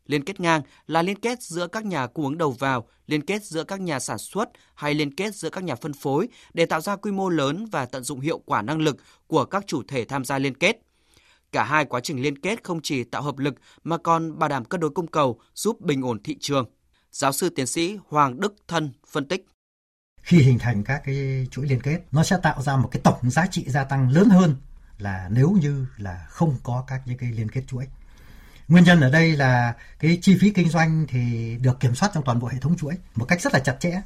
Liên 0.07 0.25
kết 0.25 0.41
ngang 0.41 0.63
là 0.87 1.03
liên 1.03 1.19
kết 1.19 1.43
giữa 1.43 1.67
các 1.67 1.85
nhà 1.85 2.07
cung 2.07 2.25
ứng 2.25 2.39
đầu 2.39 2.51
vào, 2.51 2.89
liên 3.07 3.23
kết 3.23 3.45
giữa 3.45 3.65
các 3.65 3.81
nhà 3.81 4.01
sản 4.01 4.19
xuất 4.19 4.49
hay 4.75 4.95
liên 4.95 5.15
kết 5.15 5.35
giữa 5.35 5.51
các 5.51 5.65
nhà 5.65 5.75
phân 5.75 5.93
phối 5.93 6.29
để 6.55 6.67
tạo 6.67 6.81
ra 6.81 6.97
quy 6.97 7.13
mô 7.13 7.29
lớn 7.29 7.67
và 7.73 7.87
tận 7.87 8.05
dụng 8.05 8.21
hiệu 8.21 8.39
quả 8.39 8.63
năng 8.63 8.81
lực 8.81 8.97
của 9.27 9.45
các 9.45 9.67
chủ 9.67 9.83
thể 9.89 10.05
tham 10.05 10.25
gia 10.25 10.39
liên 10.39 10.55
kết. 10.55 10.81
Cả 11.53 11.65
hai 11.65 11.85
quá 11.85 12.01
trình 12.01 12.23
liên 12.23 12.39
kết 12.39 12.65
không 12.65 12.81
chỉ 12.83 13.05
tạo 13.05 13.23
hợp 13.23 13.39
lực 13.39 13.55
mà 13.85 13.99
còn 13.99 14.39
bảo 14.39 14.49
đảm 14.49 14.65
cân 14.65 14.81
đối 14.81 14.91
cung 14.91 15.07
cầu, 15.07 15.41
giúp 15.55 15.81
bình 15.81 16.03
ổn 16.03 16.23
thị 16.23 16.37
trường. 16.41 16.71
Giáo 17.11 17.33
sư 17.33 17.49
tiến 17.49 17.67
sĩ 17.67 17.99
Hoàng 18.09 18.41
Đức 18.41 18.55
Thân 18.69 18.93
phân 19.07 19.29
tích 19.29 19.47
khi 20.23 20.43
hình 20.43 20.59
thành 20.59 20.85
các 20.85 21.03
cái 21.05 21.47
chuỗi 21.51 21.67
liên 21.67 21.83
kết, 21.83 22.01
nó 22.13 22.25
sẽ 22.25 22.37
tạo 22.43 22.63
ra 22.63 22.77
một 22.77 22.89
cái 22.93 23.01
tổng 23.05 23.31
giá 23.31 23.47
trị 23.47 23.65
gia 23.69 23.85
tăng 23.85 24.11
lớn 24.11 24.29
hơn 24.29 24.57
là 24.99 25.29
nếu 25.33 25.51
như 25.51 25.87
là 25.97 26.27
không 26.29 26.57
có 26.63 26.85
các 26.87 27.03
những 27.05 27.19
cái 27.19 27.33
liên 27.33 27.49
kết 27.49 27.63
chuỗi. 27.67 27.87
Nguyên 28.69 28.85
nhân 28.85 29.01
ở 29.01 29.11
đây 29.11 29.37
là 29.37 29.75
cái 29.99 30.19
chi 30.23 30.39
phí 30.41 30.51
kinh 30.51 30.69
doanh 30.69 31.07
thì 31.09 31.57
được 31.61 31.81
kiểm 31.81 31.95
soát 31.95 32.11
trong 32.15 32.25
toàn 32.25 32.39
bộ 32.41 32.49
hệ 32.49 32.59
thống 32.61 32.77
chuỗi 32.77 32.95
một 33.15 33.25
cách 33.25 33.41
rất 33.41 33.53
là 33.53 33.59
chặt 33.59 33.77
chẽ, 33.81 34.03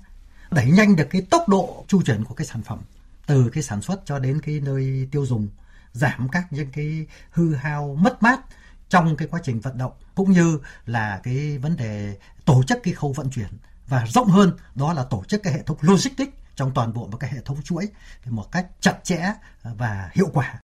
đẩy 0.50 0.70
nhanh 0.70 0.96
được 0.96 1.06
cái 1.10 1.22
tốc 1.30 1.48
độ 1.48 1.84
chu 1.88 2.02
chuyển 2.02 2.24
của 2.24 2.34
cái 2.34 2.46
sản 2.46 2.62
phẩm, 2.62 2.80
từ 3.26 3.50
cái 3.52 3.62
sản 3.62 3.82
xuất 3.82 4.02
cho 4.04 4.18
đến 4.18 4.40
cái 4.40 4.60
nơi 4.60 5.08
tiêu 5.10 5.26
dùng, 5.26 5.48
giảm 5.92 6.28
các 6.28 6.52
những 6.52 6.70
cái 6.72 7.06
hư 7.30 7.54
hao 7.54 7.96
mất 8.00 8.22
mát 8.22 8.40
trong 8.88 9.16
cái 9.16 9.28
quá 9.28 9.40
trình 9.42 9.60
vận 9.60 9.78
động, 9.78 9.92
cũng 10.14 10.32
như 10.32 10.58
là 10.86 11.20
cái 11.22 11.58
vấn 11.58 11.76
đề 11.76 12.16
tổ 12.44 12.62
chức 12.62 12.78
cái 12.82 12.94
khâu 12.94 13.12
vận 13.12 13.30
chuyển 13.30 13.48
và 13.88 14.06
rộng 14.08 14.28
hơn, 14.28 14.52
đó 14.74 14.92
là 14.92 15.04
tổ 15.04 15.24
chức 15.28 15.42
cái 15.42 15.52
hệ 15.52 15.62
thống 15.62 15.76
logistics 15.80 16.32
trong 16.56 16.70
toàn 16.74 16.92
bộ 16.92 17.06
một 17.06 17.16
cái 17.20 17.30
hệ 17.34 17.40
thống 17.44 17.62
chuỗi 17.64 17.88
một 18.26 18.52
cách 18.52 18.66
chặt 18.80 18.98
chẽ 19.04 19.32
và 19.62 20.10
hiệu 20.14 20.28
quả. 20.32 20.60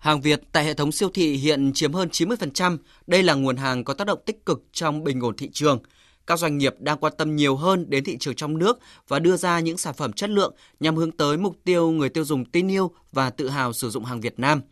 Hàng 0.00 0.20
Việt 0.20 0.40
tại 0.52 0.64
hệ 0.64 0.74
thống 0.74 0.92
siêu 0.92 1.10
thị 1.14 1.36
hiện 1.36 1.72
chiếm 1.74 1.92
hơn 1.92 2.08
90%. 2.08 2.78
Đây 3.06 3.22
là 3.22 3.34
nguồn 3.34 3.56
hàng 3.56 3.84
có 3.84 3.94
tác 3.94 4.06
động 4.06 4.18
tích 4.26 4.46
cực 4.46 4.64
trong 4.72 5.04
bình 5.04 5.20
ổn 5.20 5.36
thị 5.36 5.50
trường. 5.52 5.78
Các 6.26 6.38
doanh 6.38 6.58
nghiệp 6.58 6.74
đang 6.78 6.98
quan 6.98 7.12
tâm 7.18 7.36
nhiều 7.36 7.56
hơn 7.56 7.90
đến 7.90 8.04
thị 8.04 8.16
trường 8.20 8.34
trong 8.34 8.58
nước 8.58 8.78
và 9.08 9.18
đưa 9.18 9.36
ra 9.36 9.60
những 9.60 9.78
sản 9.78 9.94
phẩm 9.94 10.12
chất 10.12 10.30
lượng 10.30 10.54
nhằm 10.80 10.96
hướng 10.96 11.12
tới 11.12 11.36
mục 11.36 11.56
tiêu 11.64 11.90
người 11.90 12.08
tiêu 12.08 12.24
dùng 12.24 12.44
tin 12.44 12.70
yêu 12.70 12.90
và 13.12 13.30
tự 13.30 13.48
hào 13.48 13.72
sử 13.72 13.90
dụng 13.90 14.04
hàng 14.04 14.20
Việt 14.20 14.38
Nam– 14.38 14.60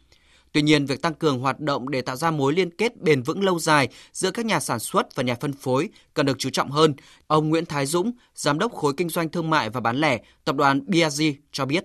Tuy 0.56 0.62
nhiên, 0.62 0.86
việc 0.86 1.02
tăng 1.02 1.14
cường 1.14 1.40
hoạt 1.40 1.60
động 1.60 1.88
để 1.88 2.02
tạo 2.02 2.16
ra 2.16 2.30
mối 2.30 2.52
liên 2.52 2.70
kết 2.70 3.02
bền 3.02 3.22
vững 3.22 3.44
lâu 3.44 3.58
dài 3.58 3.88
giữa 4.12 4.30
các 4.30 4.46
nhà 4.46 4.60
sản 4.60 4.78
xuất 4.78 5.14
và 5.14 5.22
nhà 5.22 5.34
phân 5.34 5.52
phối 5.52 5.88
cần 6.14 6.26
được 6.26 6.38
chú 6.38 6.50
trọng 6.50 6.70
hơn. 6.70 6.94
Ông 7.26 7.48
Nguyễn 7.48 7.66
Thái 7.66 7.86
Dũng, 7.86 8.12
Giám 8.34 8.58
đốc 8.58 8.72
khối 8.72 8.92
kinh 8.96 9.08
doanh 9.08 9.28
thương 9.28 9.50
mại 9.50 9.70
và 9.70 9.80
bán 9.80 9.96
lẻ, 9.96 10.18
Tập 10.44 10.56
đoàn 10.56 10.80
BRG 10.86 11.24
cho 11.52 11.66
biết. 11.66 11.84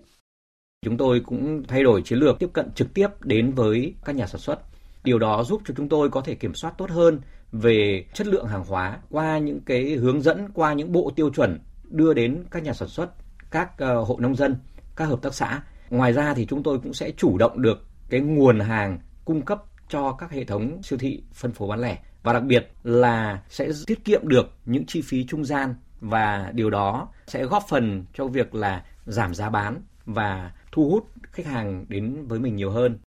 Chúng 0.85 0.97
tôi 0.97 1.19
cũng 1.19 1.63
thay 1.67 1.83
đổi 1.83 2.01
chiến 2.01 2.19
lược 2.19 2.39
tiếp 2.39 2.49
cận 2.53 2.71
trực 2.75 2.93
tiếp 2.93 3.07
đến 3.21 3.51
với 3.51 3.93
các 4.05 4.15
nhà 4.15 4.27
sản 4.27 4.41
xuất. 4.41 4.59
Điều 5.03 5.19
đó 5.19 5.43
giúp 5.43 5.61
cho 5.67 5.73
chúng 5.77 5.89
tôi 5.89 6.09
có 6.09 6.21
thể 6.21 6.35
kiểm 6.35 6.55
soát 6.55 6.73
tốt 6.77 6.89
hơn 6.89 7.21
về 7.51 8.05
chất 8.13 8.27
lượng 8.27 8.47
hàng 8.47 8.63
hóa 8.67 8.97
qua 9.09 9.37
những 9.37 9.59
cái 9.65 9.83
hướng 9.91 10.21
dẫn, 10.21 10.47
qua 10.53 10.73
những 10.73 10.91
bộ 10.91 11.11
tiêu 11.15 11.29
chuẩn 11.29 11.59
đưa 11.83 12.13
đến 12.13 12.43
các 12.51 12.63
nhà 12.63 12.73
sản 12.73 12.89
xuất, 12.89 13.09
các 13.51 13.77
ờ, 13.77 14.01
hộ 14.01 14.17
nông 14.19 14.35
dân, 14.35 14.55
các 14.95 15.05
hợp 15.05 15.21
tác 15.21 15.33
xã. 15.33 15.61
Ngoài 15.89 16.13
ra 16.13 16.33
thì 16.33 16.45
chúng 16.45 16.63
tôi 16.63 16.79
cũng 16.79 16.93
sẽ 16.93 17.11
chủ 17.17 17.37
động 17.37 17.61
được 17.61 17.90
cái 18.11 18.21
nguồn 18.21 18.59
hàng 18.59 18.99
cung 19.25 19.41
cấp 19.41 19.63
cho 19.89 20.11
các 20.11 20.31
hệ 20.31 20.43
thống 20.43 20.81
siêu 20.83 20.99
thị 20.99 21.23
phân 21.33 21.51
phối 21.51 21.67
bán 21.69 21.79
lẻ 21.79 21.97
và 22.23 22.33
đặc 22.33 22.43
biệt 22.43 22.71
là 22.83 23.41
sẽ 23.49 23.69
tiết 23.87 24.05
kiệm 24.05 24.27
được 24.27 24.45
những 24.65 24.85
chi 24.85 25.01
phí 25.01 25.25
trung 25.25 25.45
gian 25.45 25.75
và 25.99 26.51
điều 26.53 26.69
đó 26.69 27.07
sẽ 27.27 27.45
góp 27.45 27.63
phần 27.69 28.05
cho 28.13 28.27
việc 28.27 28.55
là 28.55 28.85
giảm 29.05 29.35
giá 29.35 29.49
bán 29.49 29.81
và 30.05 30.51
thu 30.71 30.89
hút 30.89 31.07
khách 31.31 31.45
hàng 31.45 31.85
đến 31.89 32.27
với 32.27 32.39
mình 32.39 32.55
nhiều 32.55 32.71
hơn. 32.71 32.99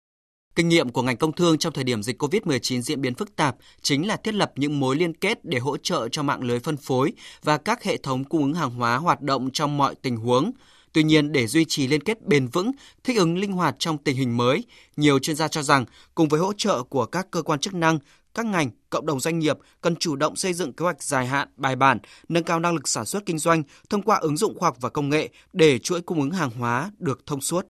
Kinh 0.56 0.70
nghiệm 0.70 0.90
của 0.90 1.02
ngành 1.02 1.18
công 1.18 1.32
thương 1.32 1.58
trong 1.58 1.74
thời 1.74 1.84
điểm 1.84 2.04
dịch 2.04 2.22
COVID-19 2.22 2.82
diễn 2.82 3.02
biến 3.02 3.16
phức 3.16 3.36
tạp 3.36 3.56
chính 3.82 4.08
là 4.08 4.18
thiết 4.18 4.34
lập 4.34 4.52
những 4.56 4.80
mối 4.80 4.96
liên 4.96 5.14
kết 5.14 5.46
để 5.46 5.60
hỗ 5.60 5.78
trợ 5.78 6.10
cho 6.12 6.24
mạng 6.24 6.44
lưới 6.44 6.60
phân 6.60 6.78
phối 6.78 7.14
và 7.44 7.58
các 7.58 7.84
hệ 7.84 7.98
thống 7.98 8.24
cung 8.24 8.44
ứng 8.44 8.54
hàng 8.54 8.70
hóa 8.70 8.98
hoạt 8.98 9.22
động 9.22 9.50
trong 9.52 9.78
mọi 9.78 9.96
tình 10.02 10.18
huống, 10.18 10.52
Tuy 10.94 11.04
nhiên, 11.04 11.32
để 11.32 11.48
duy 11.48 11.66
trì 11.66 11.88
liên 11.88 12.04
kết 12.04 12.22
bền 12.22 12.48
vững, 12.48 12.72
thích 13.04 13.18
ứng 13.18 13.38
linh 13.38 13.52
hoạt 13.52 13.76
trong 13.80 13.98
tình 13.98 14.18
hình 14.18 14.38
mới, 14.38 14.64
nhiều 14.98 15.20
chuyên 15.20 15.36
gia 15.36 15.48
cho 15.48 15.64
rằng 15.64 15.86
cùng 16.16 16.28
với 16.28 16.40
hỗ 16.40 16.54
trợ 16.54 16.84
của 16.84 17.06
các 17.06 17.28
cơ 17.32 17.42
quan 17.42 17.60
chức 17.60 17.74
năng, 17.74 18.00
các 18.34 18.46
ngành, 18.46 18.70
cộng 18.90 19.06
đồng 19.06 19.20
doanh 19.20 19.40
nghiệp 19.40 19.58
cần 19.82 19.96
chủ 19.96 20.16
động 20.16 20.36
xây 20.36 20.54
dựng 20.54 20.74
kế 20.74 20.84
hoạch 20.84 21.04
dài 21.04 21.28
hạn, 21.28 21.48
bài 21.56 21.76
bản, 21.76 22.00
nâng 22.30 22.44
cao 22.44 22.60
năng 22.60 22.74
lực 22.74 22.88
sản 22.88 23.06
xuất 23.06 23.26
kinh 23.26 23.38
doanh 23.38 23.64
thông 23.90 24.02
qua 24.02 24.18
ứng 24.18 24.38
dụng 24.38 24.60
khoa 24.60 24.68
học 24.68 24.78
và 24.82 24.90
công 24.90 25.10
nghệ 25.10 25.30
để 25.54 25.80
chuỗi 25.80 26.02
cung 26.02 26.20
ứng 26.22 26.32
hàng 26.32 26.52
hóa 26.52 26.92
được 27.00 27.26
thông 27.26 27.42
suốt. 27.42 27.66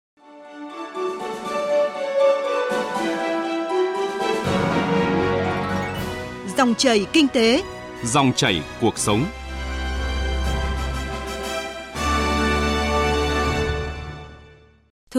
Dòng 6.58 6.76
chảy 6.78 7.06
kinh 7.14 7.28
tế, 7.28 7.64
dòng 8.04 8.34
chảy 8.36 8.64
cuộc 8.82 8.98
sống. 8.98 9.26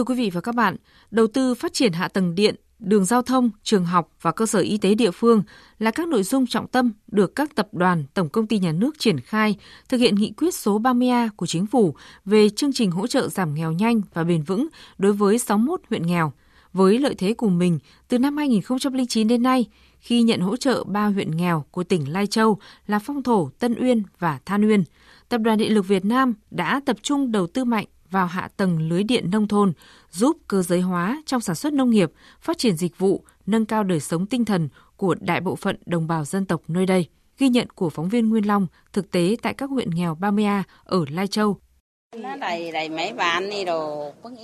Thưa 0.01 0.05
quý 0.05 0.15
vị 0.15 0.29
và 0.29 0.41
các 0.41 0.55
bạn, 0.55 0.75
đầu 1.11 1.27
tư 1.27 1.55
phát 1.55 1.73
triển 1.73 1.93
hạ 1.93 2.07
tầng 2.07 2.35
điện, 2.35 2.55
đường 2.79 3.05
giao 3.05 3.21
thông, 3.21 3.49
trường 3.63 3.85
học 3.85 4.11
và 4.21 4.31
cơ 4.31 4.45
sở 4.45 4.59
y 4.59 4.77
tế 4.77 4.95
địa 4.95 5.11
phương 5.11 5.43
là 5.79 5.91
các 5.91 6.07
nội 6.07 6.23
dung 6.23 6.47
trọng 6.47 6.67
tâm 6.67 6.91
được 7.07 7.35
các 7.35 7.55
tập 7.55 7.67
đoàn, 7.71 8.03
tổng 8.13 8.29
công 8.29 8.47
ty 8.47 8.59
nhà 8.59 8.71
nước 8.71 8.99
triển 8.99 9.19
khai 9.19 9.55
thực 9.89 9.97
hiện 9.97 10.15
nghị 10.15 10.33
quyết 10.37 10.55
số 10.55 10.79
30A 10.79 11.29
của 11.35 11.45
chính 11.45 11.65
phủ 11.65 11.95
về 12.25 12.49
chương 12.49 12.73
trình 12.73 12.91
hỗ 12.91 13.07
trợ 13.07 13.27
giảm 13.27 13.55
nghèo 13.55 13.71
nhanh 13.71 14.01
và 14.13 14.23
bền 14.23 14.43
vững 14.43 14.67
đối 14.97 15.13
với 15.13 15.39
61 15.39 15.81
huyện 15.89 16.07
nghèo. 16.07 16.33
Với 16.73 16.99
lợi 16.99 17.15
thế 17.17 17.33
của 17.33 17.49
mình, 17.49 17.79
từ 18.07 18.19
năm 18.19 18.37
2009 18.37 19.27
đến 19.27 19.43
nay, 19.43 19.65
khi 19.99 20.21
nhận 20.21 20.39
hỗ 20.39 20.57
trợ 20.57 20.83
ba 20.83 21.05
huyện 21.05 21.37
nghèo 21.37 21.65
của 21.71 21.83
tỉnh 21.83 22.11
Lai 22.11 22.27
Châu 22.27 22.59
là 22.87 22.99
Phong 22.99 23.23
Thổ, 23.23 23.49
Tân 23.59 23.75
Uyên 23.81 24.03
và 24.19 24.39
Than 24.45 24.69
Uyên, 24.69 24.83
Tập 25.29 25.41
đoàn 25.41 25.57
Điện 25.57 25.73
lực 25.73 25.87
Việt 25.87 26.05
Nam 26.05 26.33
đã 26.51 26.81
tập 26.85 26.97
trung 27.01 27.31
đầu 27.31 27.47
tư 27.47 27.65
mạnh 27.65 27.85
vào 28.11 28.25
hạ 28.25 28.49
tầng 28.57 28.89
lưới 28.89 29.03
điện 29.03 29.31
nông 29.31 29.47
thôn, 29.47 29.73
giúp 30.11 30.37
cơ 30.47 30.61
giới 30.61 30.81
hóa 30.81 31.21
trong 31.25 31.41
sản 31.41 31.55
xuất 31.55 31.73
nông 31.73 31.89
nghiệp, 31.89 32.11
phát 32.41 32.57
triển 32.57 32.77
dịch 32.77 32.97
vụ, 32.97 33.23
nâng 33.45 33.65
cao 33.65 33.83
đời 33.83 33.99
sống 33.99 34.25
tinh 34.25 34.45
thần 34.45 34.69
của 34.97 35.15
đại 35.19 35.41
bộ 35.41 35.55
phận 35.55 35.77
đồng 35.85 36.07
bào 36.07 36.25
dân 36.25 36.45
tộc 36.45 36.61
nơi 36.67 36.85
đây. 36.85 37.07
Ghi 37.37 37.49
nhận 37.49 37.67
của 37.75 37.89
phóng 37.89 38.09
viên 38.09 38.29
Nguyên 38.29 38.47
Long 38.47 38.67
thực 38.93 39.11
tế 39.11 39.35
tại 39.41 39.53
các 39.53 39.69
huyện 39.69 39.89
nghèo 39.89 40.17
30A 40.21 40.63
ở 40.83 41.05
Lai 41.09 41.27
Châu. 41.27 41.57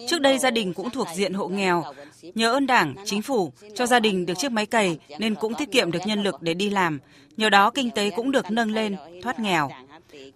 Trước 0.08 0.20
đây 0.22 0.40
gia 0.40 0.52
đình 0.52 0.74
cũng 0.74 0.90
thuộc 0.90 1.08
diện 1.16 1.34
hộ 1.34 1.48
nghèo. 1.48 1.84
Nhờ 2.22 2.54
ơn 2.54 2.68
Đảng, 2.68 2.96
Chính 3.06 3.22
phủ 3.22 3.54
cho 3.76 3.86
gia 3.86 4.00
đình 4.00 4.26
được 4.26 4.34
chiếc 4.38 4.52
máy 4.52 4.66
cày 4.66 5.00
nên 5.20 5.36
cũng 5.36 5.54
tiết 5.54 5.72
kiệm 5.72 5.92
được 5.92 6.00
nhân 6.06 6.24
lực 6.24 6.42
để 6.42 6.54
đi 6.54 6.70
làm. 6.70 7.00
Nhờ 7.38 7.50
đó 7.50 7.70
kinh 7.70 7.92
tế 7.92 8.10
cũng 8.10 8.32
được 8.32 8.52
nâng 8.52 8.72
lên, 8.72 8.96
thoát 9.24 9.40
nghèo. 9.40 9.70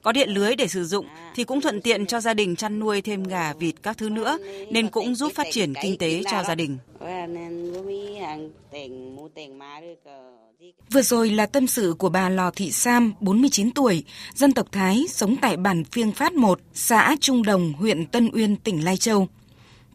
Có 0.01 0.11
điện 0.11 0.29
lưới 0.29 0.55
để 0.55 0.67
sử 0.67 0.85
dụng 0.85 1.05
thì 1.35 1.43
cũng 1.43 1.61
thuận 1.61 1.81
tiện 1.81 2.05
cho 2.05 2.21
gia 2.21 2.33
đình 2.33 2.55
chăn 2.55 2.79
nuôi 2.79 3.01
thêm 3.01 3.23
gà, 3.23 3.53
vịt 3.53 3.75
các 3.83 3.97
thứ 3.97 4.09
nữa 4.09 4.37
nên 4.69 4.87
cũng 4.87 5.15
giúp 5.15 5.31
phát 5.35 5.47
triển 5.51 5.73
kinh 5.81 5.97
tế 5.97 6.23
cho 6.31 6.43
gia 6.43 6.55
đình. 6.55 6.77
Vừa 10.91 11.01
rồi 11.01 11.29
là 11.29 11.45
tâm 11.45 11.67
sự 11.67 11.95
của 11.97 12.09
bà 12.09 12.29
Lò 12.29 12.51
Thị 12.51 12.71
Sam, 12.71 13.13
49 13.19 13.71
tuổi, 13.71 14.03
dân 14.33 14.51
tộc 14.51 14.71
Thái, 14.71 15.05
sống 15.09 15.35
tại 15.41 15.57
bản 15.57 15.83
Phiêng 15.83 16.11
Phát 16.11 16.33
1, 16.33 16.59
xã 16.73 17.15
Trung 17.19 17.43
Đồng, 17.43 17.73
huyện 17.73 18.05
Tân 18.05 18.29
Uyên, 18.33 18.55
tỉnh 18.55 18.85
Lai 18.85 18.97
Châu. 18.97 19.27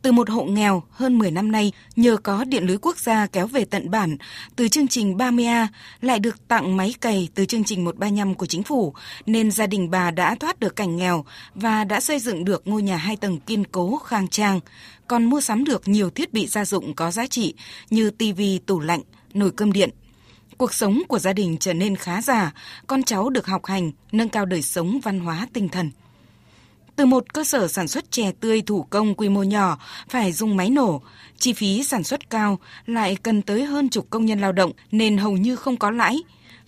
Từ 0.03 0.13
một 0.13 0.31
hộ 0.31 0.45
nghèo 0.45 0.83
hơn 0.91 1.19
10 1.19 1.31
năm 1.31 1.53
nay, 1.53 1.73
nhờ 1.97 2.17
có 2.17 2.45
điện 2.45 2.65
lưới 2.67 2.79
quốc 2.79 2.99
gia 2.99 3.27
kéo 3.27 3.47
về 3.47 3.65
tận 3.65 3.91
bản, 3.91 4.17
từ 4.57 4.69
chương 4.69 4.89
trình 4.89 5.17
30A 5.17 5.67
lại 6.01 6.19
được 6.19 6.49
tặng 6.49 6.77
máy 6.77 6.95
cày 7.01 7.29
từ 7.35 7.45
chương 7.45 7.65
trình 7.65 7.85
135 7.85 8.35
của 8.35 8.47
chính 8.47 8.63
phủ, 8.63 8.95
nên 9.27 9.51
gia 9.51 9.67
đình 9.67 9.91
bà 9.91 10.11
đã 10.11 10.35
thoát 10.35 10.61
được 10.61 10.77
cảnh 10.77 10.97
nghèo 10.97 11.25
và 11.55 11.85
đã 11.85 12.01
xây 12.01 12.19
dựng 12.19 12.45
được 12.45 12.63
ngôi 12.65 12.83
nhà 12.83 12.97
hai 12.97 13.17
tầng 13.17 13.41
kiên 13.41 13.65
cố 13.65 13.99
khang 13.99 14.29
trang, 14.29 14.61
còn 15.09 15.25
mua 15.25 15.41
sắm 15.41 15.65
được 15.65 15.89
nhiều 15.89 16.11
thiết 16.11 16.33
bị 16.33 16.47
gia 16.47 16.65
dụng 16.65 16.95
có 16.95 17.11
giá 17.11 17.27
trị 17.27 17.55
như 17.91 18.11
tivi, 18.11 18.59
tủ 18.59 18.81
lạnh, 18.81 19.01
nồi 19.35 19.51
cơm 19.51 19.73
điện. 19.73 19.91
Cuộc 20.59 20.75
sống 20.75 21.03
của 21.09 21.19
gia 21.19 21.33
đình 21.33 21.57
trở 21.61 21.75
nên 21.75 21.97
khá 21.97 22.23
giả, 22.23 22.53
con 22.87 23.03
cháu 23.03 23.31
được 23.31 23.47
học 23.47 23.67
hành, 23.67 23.93
nâng 24.13 24.29
cao 24.29 24.45
đời 24.47 24.63
sống 24.63 25.01
văn 25.03 25.21
hóa 25.21 25.47
tinh 25.53 25.69
thần. 25.69 25.91
Từ 26.97 27.07
một 27.07 27.35
cơ 27.35 27.45
sở 27.45 27.69
sản 27.69 27.89
xuất 27.89 28.11
chè 28.11 28.33
tươi 28.41 28.63
thủ 28.63 28.83
công 28.83 29.15
quy 29.15 29.29
mô 29.29 29.43
nhỏ 29.43 29.79
phải 30.09 30.33
dùng 30.33 30.57
máy 30.57 30.71
nổ, 30.71 31.03
chi 31.39 31.53
phí 31.53 31.85
sản 31.85 32.05
xuất 32.05 32.31
cao 32.31 32.59
lại 32.87 33.17
cần 33.23 33.43
tới 33.43 33.65
hơn 33.65 33.89
chục 33.89 34.07
công 34.11 34.27
nhân 34.27 34.41
lao 34.41 34.53
động 34.53 34.73
nên 34.91 35.19
hầu 35.19 35.37
như 35.37 35.57
không 35.57 35.77
có 35.77 35.91
lãi. 35.91 36.19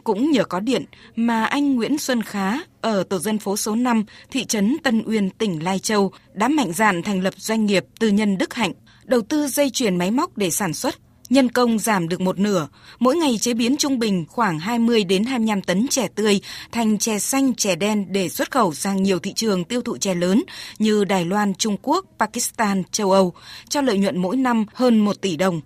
Cũng 0.04 0.30
nhờ 0.30 0.44
có 0.44 0.61
điện 0.61 0.85
mà 1.16 1.44
anh 1.44 1.75
Nguyễn 1.75 1.99
Xuân 1.99 2.23
Khá 2.23 2.58
ở 2.80 3.02
tổ 3.02 3.18
dân 3.18 3.38
phố 3.38 3.56
số 3.56 3.75
5, 3.75 4.04
thị 4.30 4.44
trấn 4.44 4.76
Tân 4.82 5.02
Uyên, 5.06 5.30
tỉnh 5.30 5.64
Lai 5.64 5.78
Châu 5.78 6.12
đã 6.32 6.49
mạnh 6.49 6.73
dạn 6.73 7.02
thành 7.02 7.23
lập 7.23 7.35
doanh 7.37 7.66
nghiệp 7.66 7.85
tư 8.00 8.08
nhân 8.08 8.38
Đức 8.38 8.54
Hạnh, 8.54 8.73
đầu 9.04 9.20
tư 9.20 9.47
dây 9.47 9.70
chuyền 9.70 9.97
máy 9.97 10.11
móc 10.11 10.38
để 10.38 10.50
sản 10.50 10.75
xuất 10.75 10.94
nhân 11.30 11.49
công 11.49 11.78
giảm 11.78 12.08
được 12.08 12.20
một 12.20 12.38
nửa, 12.38 12.68
mỗi 12.99 13.16
ngày 13.16 13.38
chế 13.38 13.54
biến 13.54 13.76
trung 13.76 13.99
bình 13.99 14.25
khoảng 14.28 14.58
20 14.58 15.04
đến 15.04 15.25
25 15.25 15.62
tấn 15.62 15.88
chè 15.88 16.08
tươi 16.14 16.40
thành 16.73 16.99
chè 16.99 17.18
xanh, 17.18 17.54
chè 17.54 17.76
đen 17.76 18.06
để 18.11 18.28
xuất 18.28 18.50
khẩu 18.50 18.75
sang 18.75 19.02
nhiều 19.02 19.18
thị 19.18 19.32
trường 19.32 19.64
tiêu 19.64 19.82
thụ 19.82 19.97
chè 19.97 20.14
lớn 20.14 20.42
như 20.78 21.04
Đài 21.04 21.25
Loan, 21.25 21.54
Trung 21.54 21.76
Quốc, 21.82 22.04
Pakistan, 22.18 22.82
châu 22.90 23.12
Âu, 23.12 23.32
cho 23.68 23.80
lợi 23.80 23.99
nhuận 23.99 24.18
mỗi 24.18 24.37
năm 24.37 24.66
hơn 24.75 24.99
1 24.99 25.20
tỷ 25.20 25.37
đồng. 25.37 25.61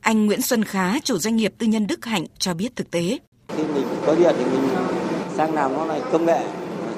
Anh 0.00 0.26
Nguyễn 0.26 0.42
Xuân 0.42 0.64
Khá, 0.64 1.00
chủ 1.04 1.18
doanh 1.18 1.36
nghiệp 1.36 1.54
tư 1.58 1.66
nhân 1.66 1.86
Đức 1.86 2.04
Hạnh 2.04 2.24
cho 2.38 2.54
biết 2.54 2.76
thực 2.76 2.90
tế. 2.90 3.18
Khi 3.56 3.62
mình 3.74 3.84
có 4.06 4.14
điện 4.14 4.34
thì 4.38 4.44
mình 4.44 4.68
sang 5.36 5.54
làm 5.54 5.72
nó 5.72 5.84
là 5.84 6.00
công 6.12 6.26
nghệ, 6.26 6.40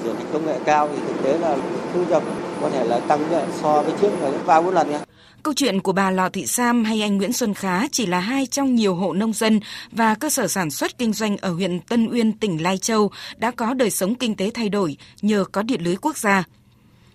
chuyển 0.05 0.17
thành 0.17 0.27
công 0.33 0.47
nghệ 0.47 0.59
cao 0.65 0.89
thì 0.89 1.03
thực 1.09 1.23
tế 1.23 1.39
là 1.39 1.57
thu 1.95 2.05
nhập 2.05 2.23
có 2.61 2.71
thể 2.71 2.85
là 2.85 2.99
tăng 2.99 3.21
so 3.63 3.83
với 3.83 3.93
trước 4.01 4.11
là 4.21 4.31
ba 4.47 4.61
bốn 4.61 4.75
lần 4.75 4.91
nha. 4.91 5.01
Câu 5.45 5.55
chuyện 5.55 5.81
của 5.81 5.93
bà 5.93 6.11
Lò 6.11 6.29
Thị 6.29 6.47
Sam 6.47 6.85
hay 6.85 7.03
anh 7.03 7.17
Nguyễn 7.17 7.33
Xuân 7.33 7.55
Khá 7.55 7.89
chỉ 7.93 8.07
là 8.07 8.21
hai 8.21 8.47
trong 8.47 8.75
nhiều 8.75 8.95
hộ 8.95 9.13
nông 9.13 9.33
dân 9.33 9.61
và 9.91 10.15
cơ 10.15 10.31
sở 10.31 10.49
sản 10.49 10.71
xuất 10.71 10.99
kinh 10.99 11.13
doanh 11.13 11.37
ở 11.37 11.53
huyện 11.53 11.81
Tân 11.81 12.09
Uyên, 12.11 12.33
tỉnh 12.33 12.63
Lai 12.63 12.79
Châu 12.79 13.11
đã 13.37 13.51
có 13.51 13.75
đời 13.75 13.91
sống 13.91 14.15
kinh 14.15 14.37
tế 14.37 14.51
thay 14.55 14.69
đổi 14.69 14.97
nhờ 15.23 15.45
có 15.53 15.63
điện 15.63 15.81
lưới 15.85 15.97
quốc 15.97 16.17
gia. 16.17 16.45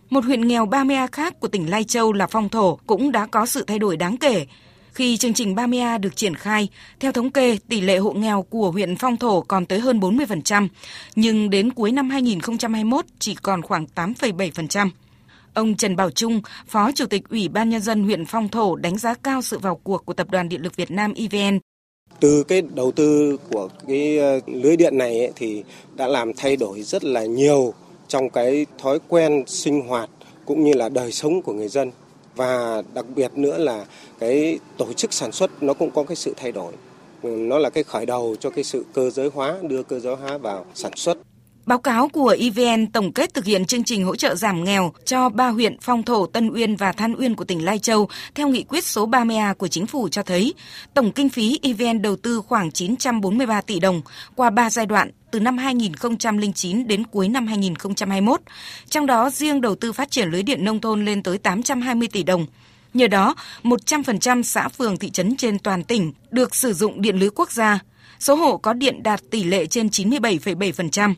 Một 0.09 0.25
huyện 0.25 0.47
nghèo 0.47 0.65
30A 0.65 1.07
khác 1.11 1.39
của 1.39 1.47
tỉnh 1.47 1.69
Lai 1.69 1.83
Châu 1.83 2.13
là 2.13 2.27
Phong 2.27 2.49
Thổ 2.49 2.79
cũng 2.87 3.11
đã 3.11 3.25
có 3.25 3.45
sự 3.45 3.63
thay 3.63 3.79
đổi 3.79 3.97
đáng 3.97 4.17
kể. 4.17 4.45
Khi 4.93 5.17
chương 5.17 5.33
trình 5.33 5.55
30A 5.55 5.99
được 5.99 6.15
triển 6.15 6.35
khai, 6.35 6.67
theo 6.99 7.11
thống 7.11 7.31
kê, 7.31 7.57
tỷ 7.69 7.81
lệ 7.81 7.97
hộ 7.97 8.13
nghèo 8.13 8.41
của 8.41 8.71
huyện 8.71 8.95
Phong 8.95 9.17
Thổ 9.17 9.41
còn 9.41 9.65
tới 9.65 9.79
hơn 9.79 9.99
40%, 9.99 10.67
nhưng 11.15 11.49
đến 11.49 11.71
cuối 11.71 11.91
năm 11.91 12.09
2021 12.09 13.05
chỉ 13.19 13.35
còn 13.35 13.61
khoảng 13.61 13.85
8,7%. 13.95 14.89
Ông 15.53 15.75
Trần 15.75 15.95
Bảo 15.95 16.11
Trung, 16.11 16.41
Phó 16.67 16.91
Chủ 16.91 17.05
tịch 17.05 17.29
Ủy 17.29 17.47
ban 17.47 17.69
Nhân 17.69 17.81
dân 17.81 18.03
huyện 18.03 18.25
Phong 18.25 18.49
Thổ 18.49 18.75
đánh 18.75 18.97
giá 18.97 19.13
cao 19.13 19.41
sự 19.41 19.59
vào 19.59 19.75
cuộc 19.75 20.05
của 20.05 20.13
Tập 20.13 20.27
đoàn 20.29 20.49
Điện 20.49 20.61
lực 20.61 20.75
Việt 20.75 20.91
Nam 20.91 21.13
EVN. 21.13 21.59
Từ 22.19 22.43
cái 22.43 22.61
đầu 22.61 22.91
tư 22.91 23.37
của 23.49 23.69
cái 23.87 24.17
ờ, 24.17 24.39
lưới 24.47 24.77
điện 24.77 24.97
này 24.97 25.19
ấy, 25.19 25.31
thì 25.35 25.63
đã 25.95 26.07
làm 26.07 26.33
thay 26.33 26.55
đổi 26.55 26.81
rất 26.81 27.03
là 27.03 27.25
nhiều 27.25 27.73
trong 28.07 28.29
cái 28.29 28.65
thói 28.77 28.99
quen 29.07 29.43
sinh 29.47 29.87
hoạt 29.87 30.09
cũng 30.45 30.63
như 30.63 30.73
là 30.73 30.89
đời 30.89 31.11
sống 31.11 31.41
của 31.41 31.53
người 31.53 31.67
dân. 31.67 31.91
Và 32.35 32.81
đặc 32.93 33.05
biệt 33.15 33.31
nữa 33.35 33.57
là 33.57 33.85
cái 34.19 34.59
tổ 34.77 34.93
chức 34.93 35.13
sản 35.13 35.31
xuất 35.31 35.63
nó 35.63 35.73
cũng 35.73 35.91
có 35.91 36.03
cái 36.03 36.15
sự 36.15 36.33
thay 36.37 36.51
đổi. 36.51 36.73
Nó 37.23 37.57
là 37.57 37.69
cái 37.69 37.83
khởi 37.83 38.05
đầu 38.05 38.35
cho 38.39 38.49
cái 38.49 38.63
sự 38.63 38.85
cơ 38.93 39.09
giới 39.09 39.29
hóa 39.33 39.57
đưa 39.61 39.83
cơ 39.83 39.99
giới 39.99 40.15
hóa 40.15 40.37
vào 40.37 40.65
sản 40.73 40.91
xuất. 40.95 41.17
Báo 41.69 41.79
cáo 41.79 42.07
của 42.07 42.35
EVN 42.39 42.87
tổng 42.87 43.13
kết 43.13 43.33
thực 43.33 43.45
hiện 43.45 43.65
chương 43.65 43.83
trình 43.83 44.05
hỗ 44.05 44.15
trợ 44.15 44.35
giảm 44.35 44.63
nghèo 44.63 44.93
cho 45.05 45.29
ba 45.29 45.47
huyện 45.47 45.77
Phong 45.81 46.03
Thổ, 46.03 46.25
Tân 46.25 46.49
Uyên 46.49 46.75
và 46.75 46.91
Than 46.91 47.15
Uyên 47.19 47.35
của 47.35 47.43
tỉnh 47.45 47.65
Lai 47.65 47.79
Châu 47.79 48.09
theo 48.35 48.47
nghị 48.47 48.63
quyết 48.63 48.85
số 48.85 49.07
30A 49.07 49.53
của 49.53 49.67
chính 49.67 49.87
phủ 49.87 50.09
cho 50.09 50.23
thấy 50.23 50.53
tổng 50.93 51.11
kinh 51.11 51.29
phí 51.29 51.59
EVN 51.61 52.01
đầu 52.01 52.15
tư 52.15 52.41
khoảng 52.47 52.71
943 52.71 53.61
tỷ 53.61 53.79
đồng 53.79 54.01
qua 54.35 54.49
3 54.49 54.69
giai 54.69 54.85
đoạn 54.85 55.11
từ 55.31 55.39
năm 55.39 55.57
2009 55.57 56.87
đến 56.87 57.03
cuối 57.05 57.29
năm 57.29 57.47
2021. 57.47 58.41
Trong 58.89 59.05
đó 59.05 59.29
riêng 59.29 59.61
đầu 59.61 59.75
tư 59.75 59.91
phát 59.91 60.11
triển 60.11 60.29
lưới 60.29 60.43
điện 60.43 60.65
nông 60.65 60.81
thôn 60.81 61.05
lên 61.05 61.23
tới 61.23 61.37
820 61.37 62.07
tỷ 62.11 62.23
đồng. 62.23 62.45
Nhờ 62.93 63.07
đó, 63.07 63.35
100% 63.63 64.43
xã 64.43 64.67
phường 64.67 64.97
thị 64.97 65.09
trấn 65.09 65.35
trên 65.35 65.59
toàn 65.59 65.83
tỉnh 65.83 66.13
được 66.31 66.55
sử 66.55 66.73
dụng 66.73 67.01
điện 67.01 67.15
lưới 67.19 67.29
quốc 67.35 67.51
gia. 67.51 67.79
Số 68.19 68.35
hộ 68.35 68.57
có 68.57 68.73
điện 68.73 69.03
đạt 69.03 69.21
tỷ 69.31 69.43
lệ 69.43 69.65
trên 69.65 69.87
97,7%. 69.87 71.13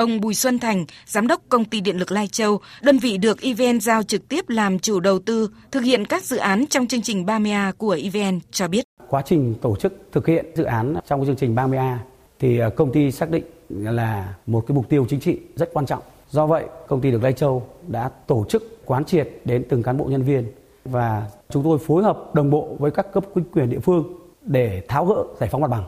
Ông 0.00 0.20
Bùi 0.20 0.34
Xuân 0.34 0.58
Thành, 0.58 0.84
giám 1.06 1.26
đốc 1.26 1.40
công 1.48 1.64
ty 1.64 1.80
điện 1.80 1.96
lực 1.96 2.12
Lai 2.12 2.28
Châu, 2.28 2.60
đơn 2.82 2.98
vị 2.98 3.16
được 3.16 3.40
EVN 3.40 3.80
giao 3.80 4.02
trực 4.02 4.28
tiếp 4.28 4.44
làm 4.48 4.78
chủ 4.78 5.00
đầu 5.00 5.18
tư, 5.18 5.50
thực 5.70 5.80
hiện 5.80 6.04
các 6.04 6.24
dự 6.24 6.36
án 6.36 6.64
trong 6.70 6.86
chương 6.86 7.02
trình 7.02 7.26
30A 7.26 7.72
của 7.72 7.98
EVN 8.02 8.40
cho 8.50 8.68
biết. 8.68 8.84
Quá 9.08 9.22
trình 9.26 9.54
tổ 9.60 9.76
chức 9.76 9.92
thực 10.12 10.26
hiện 10.26 10.46
dự 10.54 10.64
án 10.64 10.94
trong 11.06 11.26
chương 11.26 11.36
trình 11.36 11.54
30A 11.54 11.96
thì 12.38 12.58
à, 12.58 12.68
công 12.76 12.92
ty 12.92 13.12
xác 13.12 13.30
định 13.30 13.44
là 13.68 14.34
một 14.46 14.64
cái 14.66 14.74
mục 14.74 14.88
tiêu 14.88 15.06
chính 15.08 15.20
trị 15.20 15.38
rất 15.56 15.70
quan 15.72 15.86
trọng. 15.86 16.02
Do 16.30 16.46
vậy, 16.46 16.64
công 16.88 17.00
ty 17.00 17.10
được 17.10 17.22
Lai 17.22 17.32
Châu 17.32 17.66
đã 17.88 18.10
tổ 18.26 18.44
chức 18.48 18.86
quán 18.86 19.04
triệt 19.04 19.28
đến 19.44 19.64
từng 19.68 19.82
cán 19.82 19.98
bộ 19.98 20.04
nhân 20.04 20.22
viên 20.22 20.44
và 20.84 21.26
chúng 21.50 21.64
tôi 21.64 21.78
phối 21.78 22.02
hợp 22.02 22.34
đồng 22.34 22.50
bộ 22.50 22.76
với 22.78 22.90
các 22.90 23.12
cấp 23.12 23.24
chính 23.34 23.44
quyền 23.52 23.70
địa 23.70 23.80
phương 23.80 24.04
để 24.42 24.82
tháo 24.88 25.06
gỡ 25.06 25.24
giải 25.40 25.48
phóng 25.52 25.60
mặt 25.60 25.70
bằng. 25.70 25.84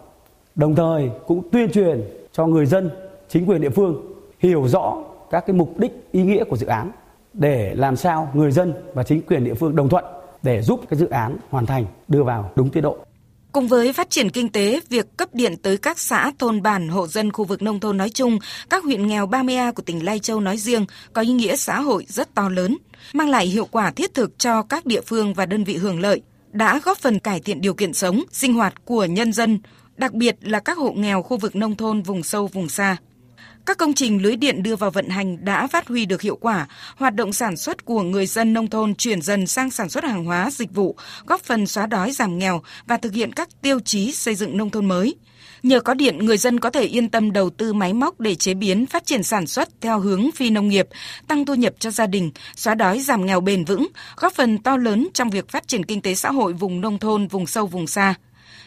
Đồng 0.55 0.75
thời 0.75 1.11
cũng 1.27 1.51
tuyên 1.51 1.73
truyền 1.73 2.01
cho 2.33 2.47
người 2.47 2.67
dân 2.67 2.91
chính 3.33 3.47
quyền 3.47 3.61
địa 3.61 3.71
phương 3.71 4.15
hiểu 4.39 4.69
rõ 4.69 4.97
các 5.31 5.45
cái 5.47 5.57
mục 5.57 5.79
đích 5.79 5.93
ý 6.13 6.23
nghĩa 6.23 6.45
của 6.45 6.57
dự 6.57 6.67
án 6.67 6.91
để 7.33 7.75
làm 7.75 7.97
sao 7.97 8.31
người 8.35 8.51
dân 8.53 8.75
và 8.95 9.03
chính 9.03 9.23
quyền 9.23 9.45
địa 9.45 9.55
phương 9.55 9.77
đồng 9.77 9.89
thuận 9.89 10.05
để 10.43 10.63
giúp 10.63 10.81
cái 10.91 10.99
dự 10.99 11.09
án 11.09 11.37
hoàn 11.51 11.67
thành 11.67 11.87
đưa 12.09 12.23
vào 12.23 12.51
đúng 12.57 12.71
tiến 12.71 12.83
độ. 12.83 12.97
Cùng 13.53 13.69
với 13.69 13.93
phát 13.93 14.11
triển 14.11 14.31
kinh 14.31 14.49
tế, 14.49 14.81
việc 14.89 15.17
cấp 15.17 15.29
điện 15.33 15.57
tới 15.63 15.77
các 15.77 15.99
xã, 15.99 16.33
thôn 16.39 16.63
bản, 16.63 16.89
hộ 16.89 17.07
dân 17.07 17.33
khu 17.33 17.45
vực 17.45 17.63
nông 17.63 17.81
thôn 17.81 17.97
nói 17.97 18.11
chung, 18.11 18.39
các 18.71 18.85
huyện 18.85 19.07
nghèo 19.07 19.27
30A 19.27 19.73
của 19.73 19.83
tỉnh 19.83 20.05
Lai 20.05 20.19
Châu 20.19 20.41
nói 20.41 20.57
riêng 20.57 20.87
có 21.13 21.23
ý 21.23 21.33
nghĩa 21.33 21.57
xã 21.57 21.81
hội 21.81 22.05
rất 22.09 22.35
to 22.35 22.49
lớn, 22.49 22.77
mang 23.13 23.31
lại 23.31 23.47
hiệu 23.47 23.69
quả 23.71 23.91
thiết 23.91 24.15
thực 24.15 24.39
cho 24.39 24.63
các 24.63 24.87
địa 24.87 25.01
phương 25.01 25.35
và 25.35 25.47
đơn 25.47 25.65
vị 25.65 25.77
hưởng 25.77 26.01
lợi, 26.01 26.23
đã 26.53 26.81
góp 26.85 26.99
phần 26.99 27.19
cải 27.19 27.41
thiện 27.41 27.61
điều 27.61 27.75
kiện 27.75 27.93
sống, 27.93 28.23
sinh 28.33 28.55
hoạt 28.55 28.85
của 28.85 29.05
nhân 29.05 29.33
dân, 29.33 29.59
đặc 29.97 30.13
biệt 30.13 30.37
là 30.41 30.61
các 30.61 30.79
hộ 30.79 30.93
nghèo 30.93 31.23
khu 31.23 31.37
vực 31.37 31.57
nông 31.57 31.77
thôn 31.77 32.03
vùng 32.03 32.23
sâu 32.23 32.47
vùng 32.47 32.69
xa. 32.69 32.97
Các 33.67 33.79
công 33.79 33.95
trình 33.95 34.23
lưới 34.23 34.37
điện 34.37 34.63
đưa 34.63 34.77
vào 34.77 34.91
vận 34.91 35.09
hành 35.09 35.45
đã 35.45 35.67
phát 35.67 35.89
huy 35.89 36.07
được 36.07 36.23
hiệu 36.23 36.37
quả, 36.37 36.67
hoạt 36.97 37.15
động 37.15 37.33
sản 37.33 37.57
xuất 37.57 37.85
của 37.85 38.03
người 38.03 38.27
dân 38.27 38.53
nông 38.53 38.71
thôn 38.71 38.95
chuyển 38.95 39.23
dần 39.23 39.47
sang 39.47 39.71
sản 39.71 39.89
xuất 39.89 40.05
hàng 40.05 40.25
hóa, 40.25 40.51
dịch 40.51 40.75
vụ, 40.75 40.97
góp 41.27 41.41
phần 41.41 41.67
xóa 41.67 41.87
đói 41.87 42.13
giảm 42.13 42.39
nghèo 42.39 42.63
và 42.87 42.97
thực 42.97 43.13
hiện 43.13 43.33
các 43.33 43.49
tiêu 43.63 43.81
chí 43.81 44.13
xây 44.13 44.35
dựng 44.35 44.57
nông 44.57 44.71
thôn 44.71 44.87
mới. 44.87 45.15
Nhờ 45.63 45.81
có 45.81 45.95
điện, 45.95 46.19
người 46.19 46.39
dân 46.39 46.61
có 46.61 46.71
thể 46.71 46.83
yên 46.83 47.09
tâm 47.09 47.33
đầu 47.33 47.51
tư 47.51 47.73
máy 47.73 47.93
móc 47.93 48.21
để 48.21 48.35
chế 48.35 48.55
biến, 48.55 48.87
phát 48.87 49.07
triển 49.07 49.23
sản 49.23 49.47
xuất 49.47 49.69
theo 49.81 50.01
hướng 50.01 50.31
phi 50.35 50.51
nông 50.51 50.69
nghiệp, 50.69 50.89
tăng 51.29 51.45
thu 51.47 51.55
nhập 51.55 51.75
cho 51.79 51.91
gia 51.91 52.07
đình, 52.07 52.31
xóa 52.57 52.75
đói 52.75 53.01
giảm 53.01 53.27
nghèo 53.27 53.41
bền 53.41 53.65
vững, 53.65 53.89
góp 54.17 54.33
phần 54.33 54.59
to 54.59 54.77
lớn 54.77 55.09
trong 55.15 55.31
việc 55.31 55.49
phát 55.49 55.69
triển 55.69 55.85
kinh 55.85 56.01
tế 56.01 56.15
xã 56.15 56.31
hội 56.33 56.53
vùng 56.53 56.81
nông 56.81 56.99
thôn, 56.99 57.27
vùng 57.27 57.47
sâu, 57.47 57.67
vùng 57.67 57.87
xa 57.87 58.15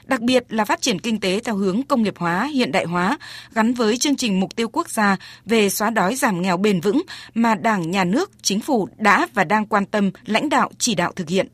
đặc 0.07 0.21
biệt 0.21 0.45
là 0.49 0.65
phát 0.65 0.81
triển 0.81 0.99
kinh 0.99 1.19
tế 1.19 1.39
theo 1.39 1.55
hướng 1.55 1.83
công 1.83 2.03
nghiệp 2.03 2.17
hóa, 2.17 2.45
hiện 2.45 2.71
đại 2.71 2.85
hóa, 2.85 3.17
gắn 3.53 3.73
với 3.73 3.97
chương 3.97 4.15
trình 4.15 4.39
mục 4.39 4.55
tiêu 4.55 4.69
quốc 4.69 4.89
gia 4.89 5.17
về 5.45 5.69
xóa 5.69 5.89
đói 5.89 6.15
giảm 6.15 6.41
nghèo 6.41 6.57
bền 6.57 6.81
vững 6.81 7.01
mà 7.33 7.55
Đảng, 7.55 7.91
Nhà 7.91 8.03
nước, 8.03 8.31
Chính 8.41 8.59
phủ 8.59 8.87
đã 8.97 9.27
và 9.33 9.43
đang 9.43 9.65
quan 9.65 9.85
tâm 9.85 10.11
lãnh 10.25 10.49
đạo 10.49 10.71
chỉ 10.77 10.95
đạo 10.95 11.11
thực 11.15 11.29
hiện. 11.29 11.47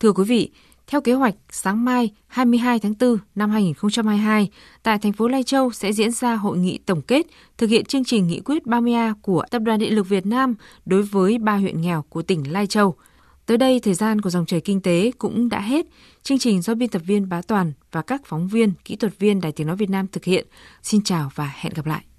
Thưa 0.00 0.12
quý 0.12 0.24
vị, 0.24 0.50
theo 0.86 1.00
kế 1.00 1.12
hoạch, 1.12 1.34
sáng 1.50 1.84
mai 1.84 2.10
22 2.26 2.78
tháng 2.78 2.94
4 3.00 3.18
năm 3.34 3.50
2022, 3.50 4.50
tại 4.82 4.98
thành 4.98 5.12
phố 5.12 5.28
Lai 5.28 5.42
Châu 5.42 5.72
sẽ 5.72 5.92
diễn 5.92 6.10
ra 6.10 6.34
hội 6.34 6.58
nghị 6.58 6.78
tổng 6.78 7.02
kết 7.02 7.26
thực 7.58 7.70
hiện 7.70 7.84
chương 7.84 8.04
trình 8.04 8.26
nghị 8.26 8.40
quyết 8.40 8.62
30A 8.62 9.14
của 9.22 9.44
Tập 9.50 9.62
đoàn 9.62 9.78
Điện 9.78 9.94
lực 9.94 10.08
Việt 10.08 10.26
Nam 10.26 10.54
đối 10.84 11.02
với 11.02 11.38
ba 11.38 11.56
huyện 11.56 11.80
nghèo 11.80 12.04
của 12.08 12.22
tỉnh 12.22 12.52
Lai 12.52 12.66
Châu– 12.66 12.94
Tới 13.50 13.58
đây, 13.58 13.80
thời 13.80 13.94
gian 13.94 14.20
của 14.20 14.30
dòng 14.30 14.46
chảy 14.46 14.60
kinh 14.60 14.80
tế 14.80 15.12
cũng 15.18 15.48
đã 15.48 15.60
hết. 15.60 15.86
Chương 16.22 16.38
trình 16.38 16.62
do 16.62 16.74
biên 16.74 16.88
tập 16.88 17.02
viên 17.06 17.28
Bá 17.28 17.42
Toàn 17.42 17.72
và 17.92 18.02
các 18.02 18.22
phóng 18.24 18.48
viên, 18.48 18.72
kỹ 18.84 18.96
thuật 18.96 19.18
viên 19.18 19.40
Đài 19.40 19.52
Tiếng 19.52 19.66
Nói 19.66 19.76
Việt 19.76 19.90
Nam 19.90 20.06
thực 20.12 20.24
hiện. 20.24 20.46
Xin 20.82 21.02
chào 21.02 21.30
và 21.34 21.52
hẹn 21.56 21.72
gặp 21.76 21.86
lại. 21.86 22.04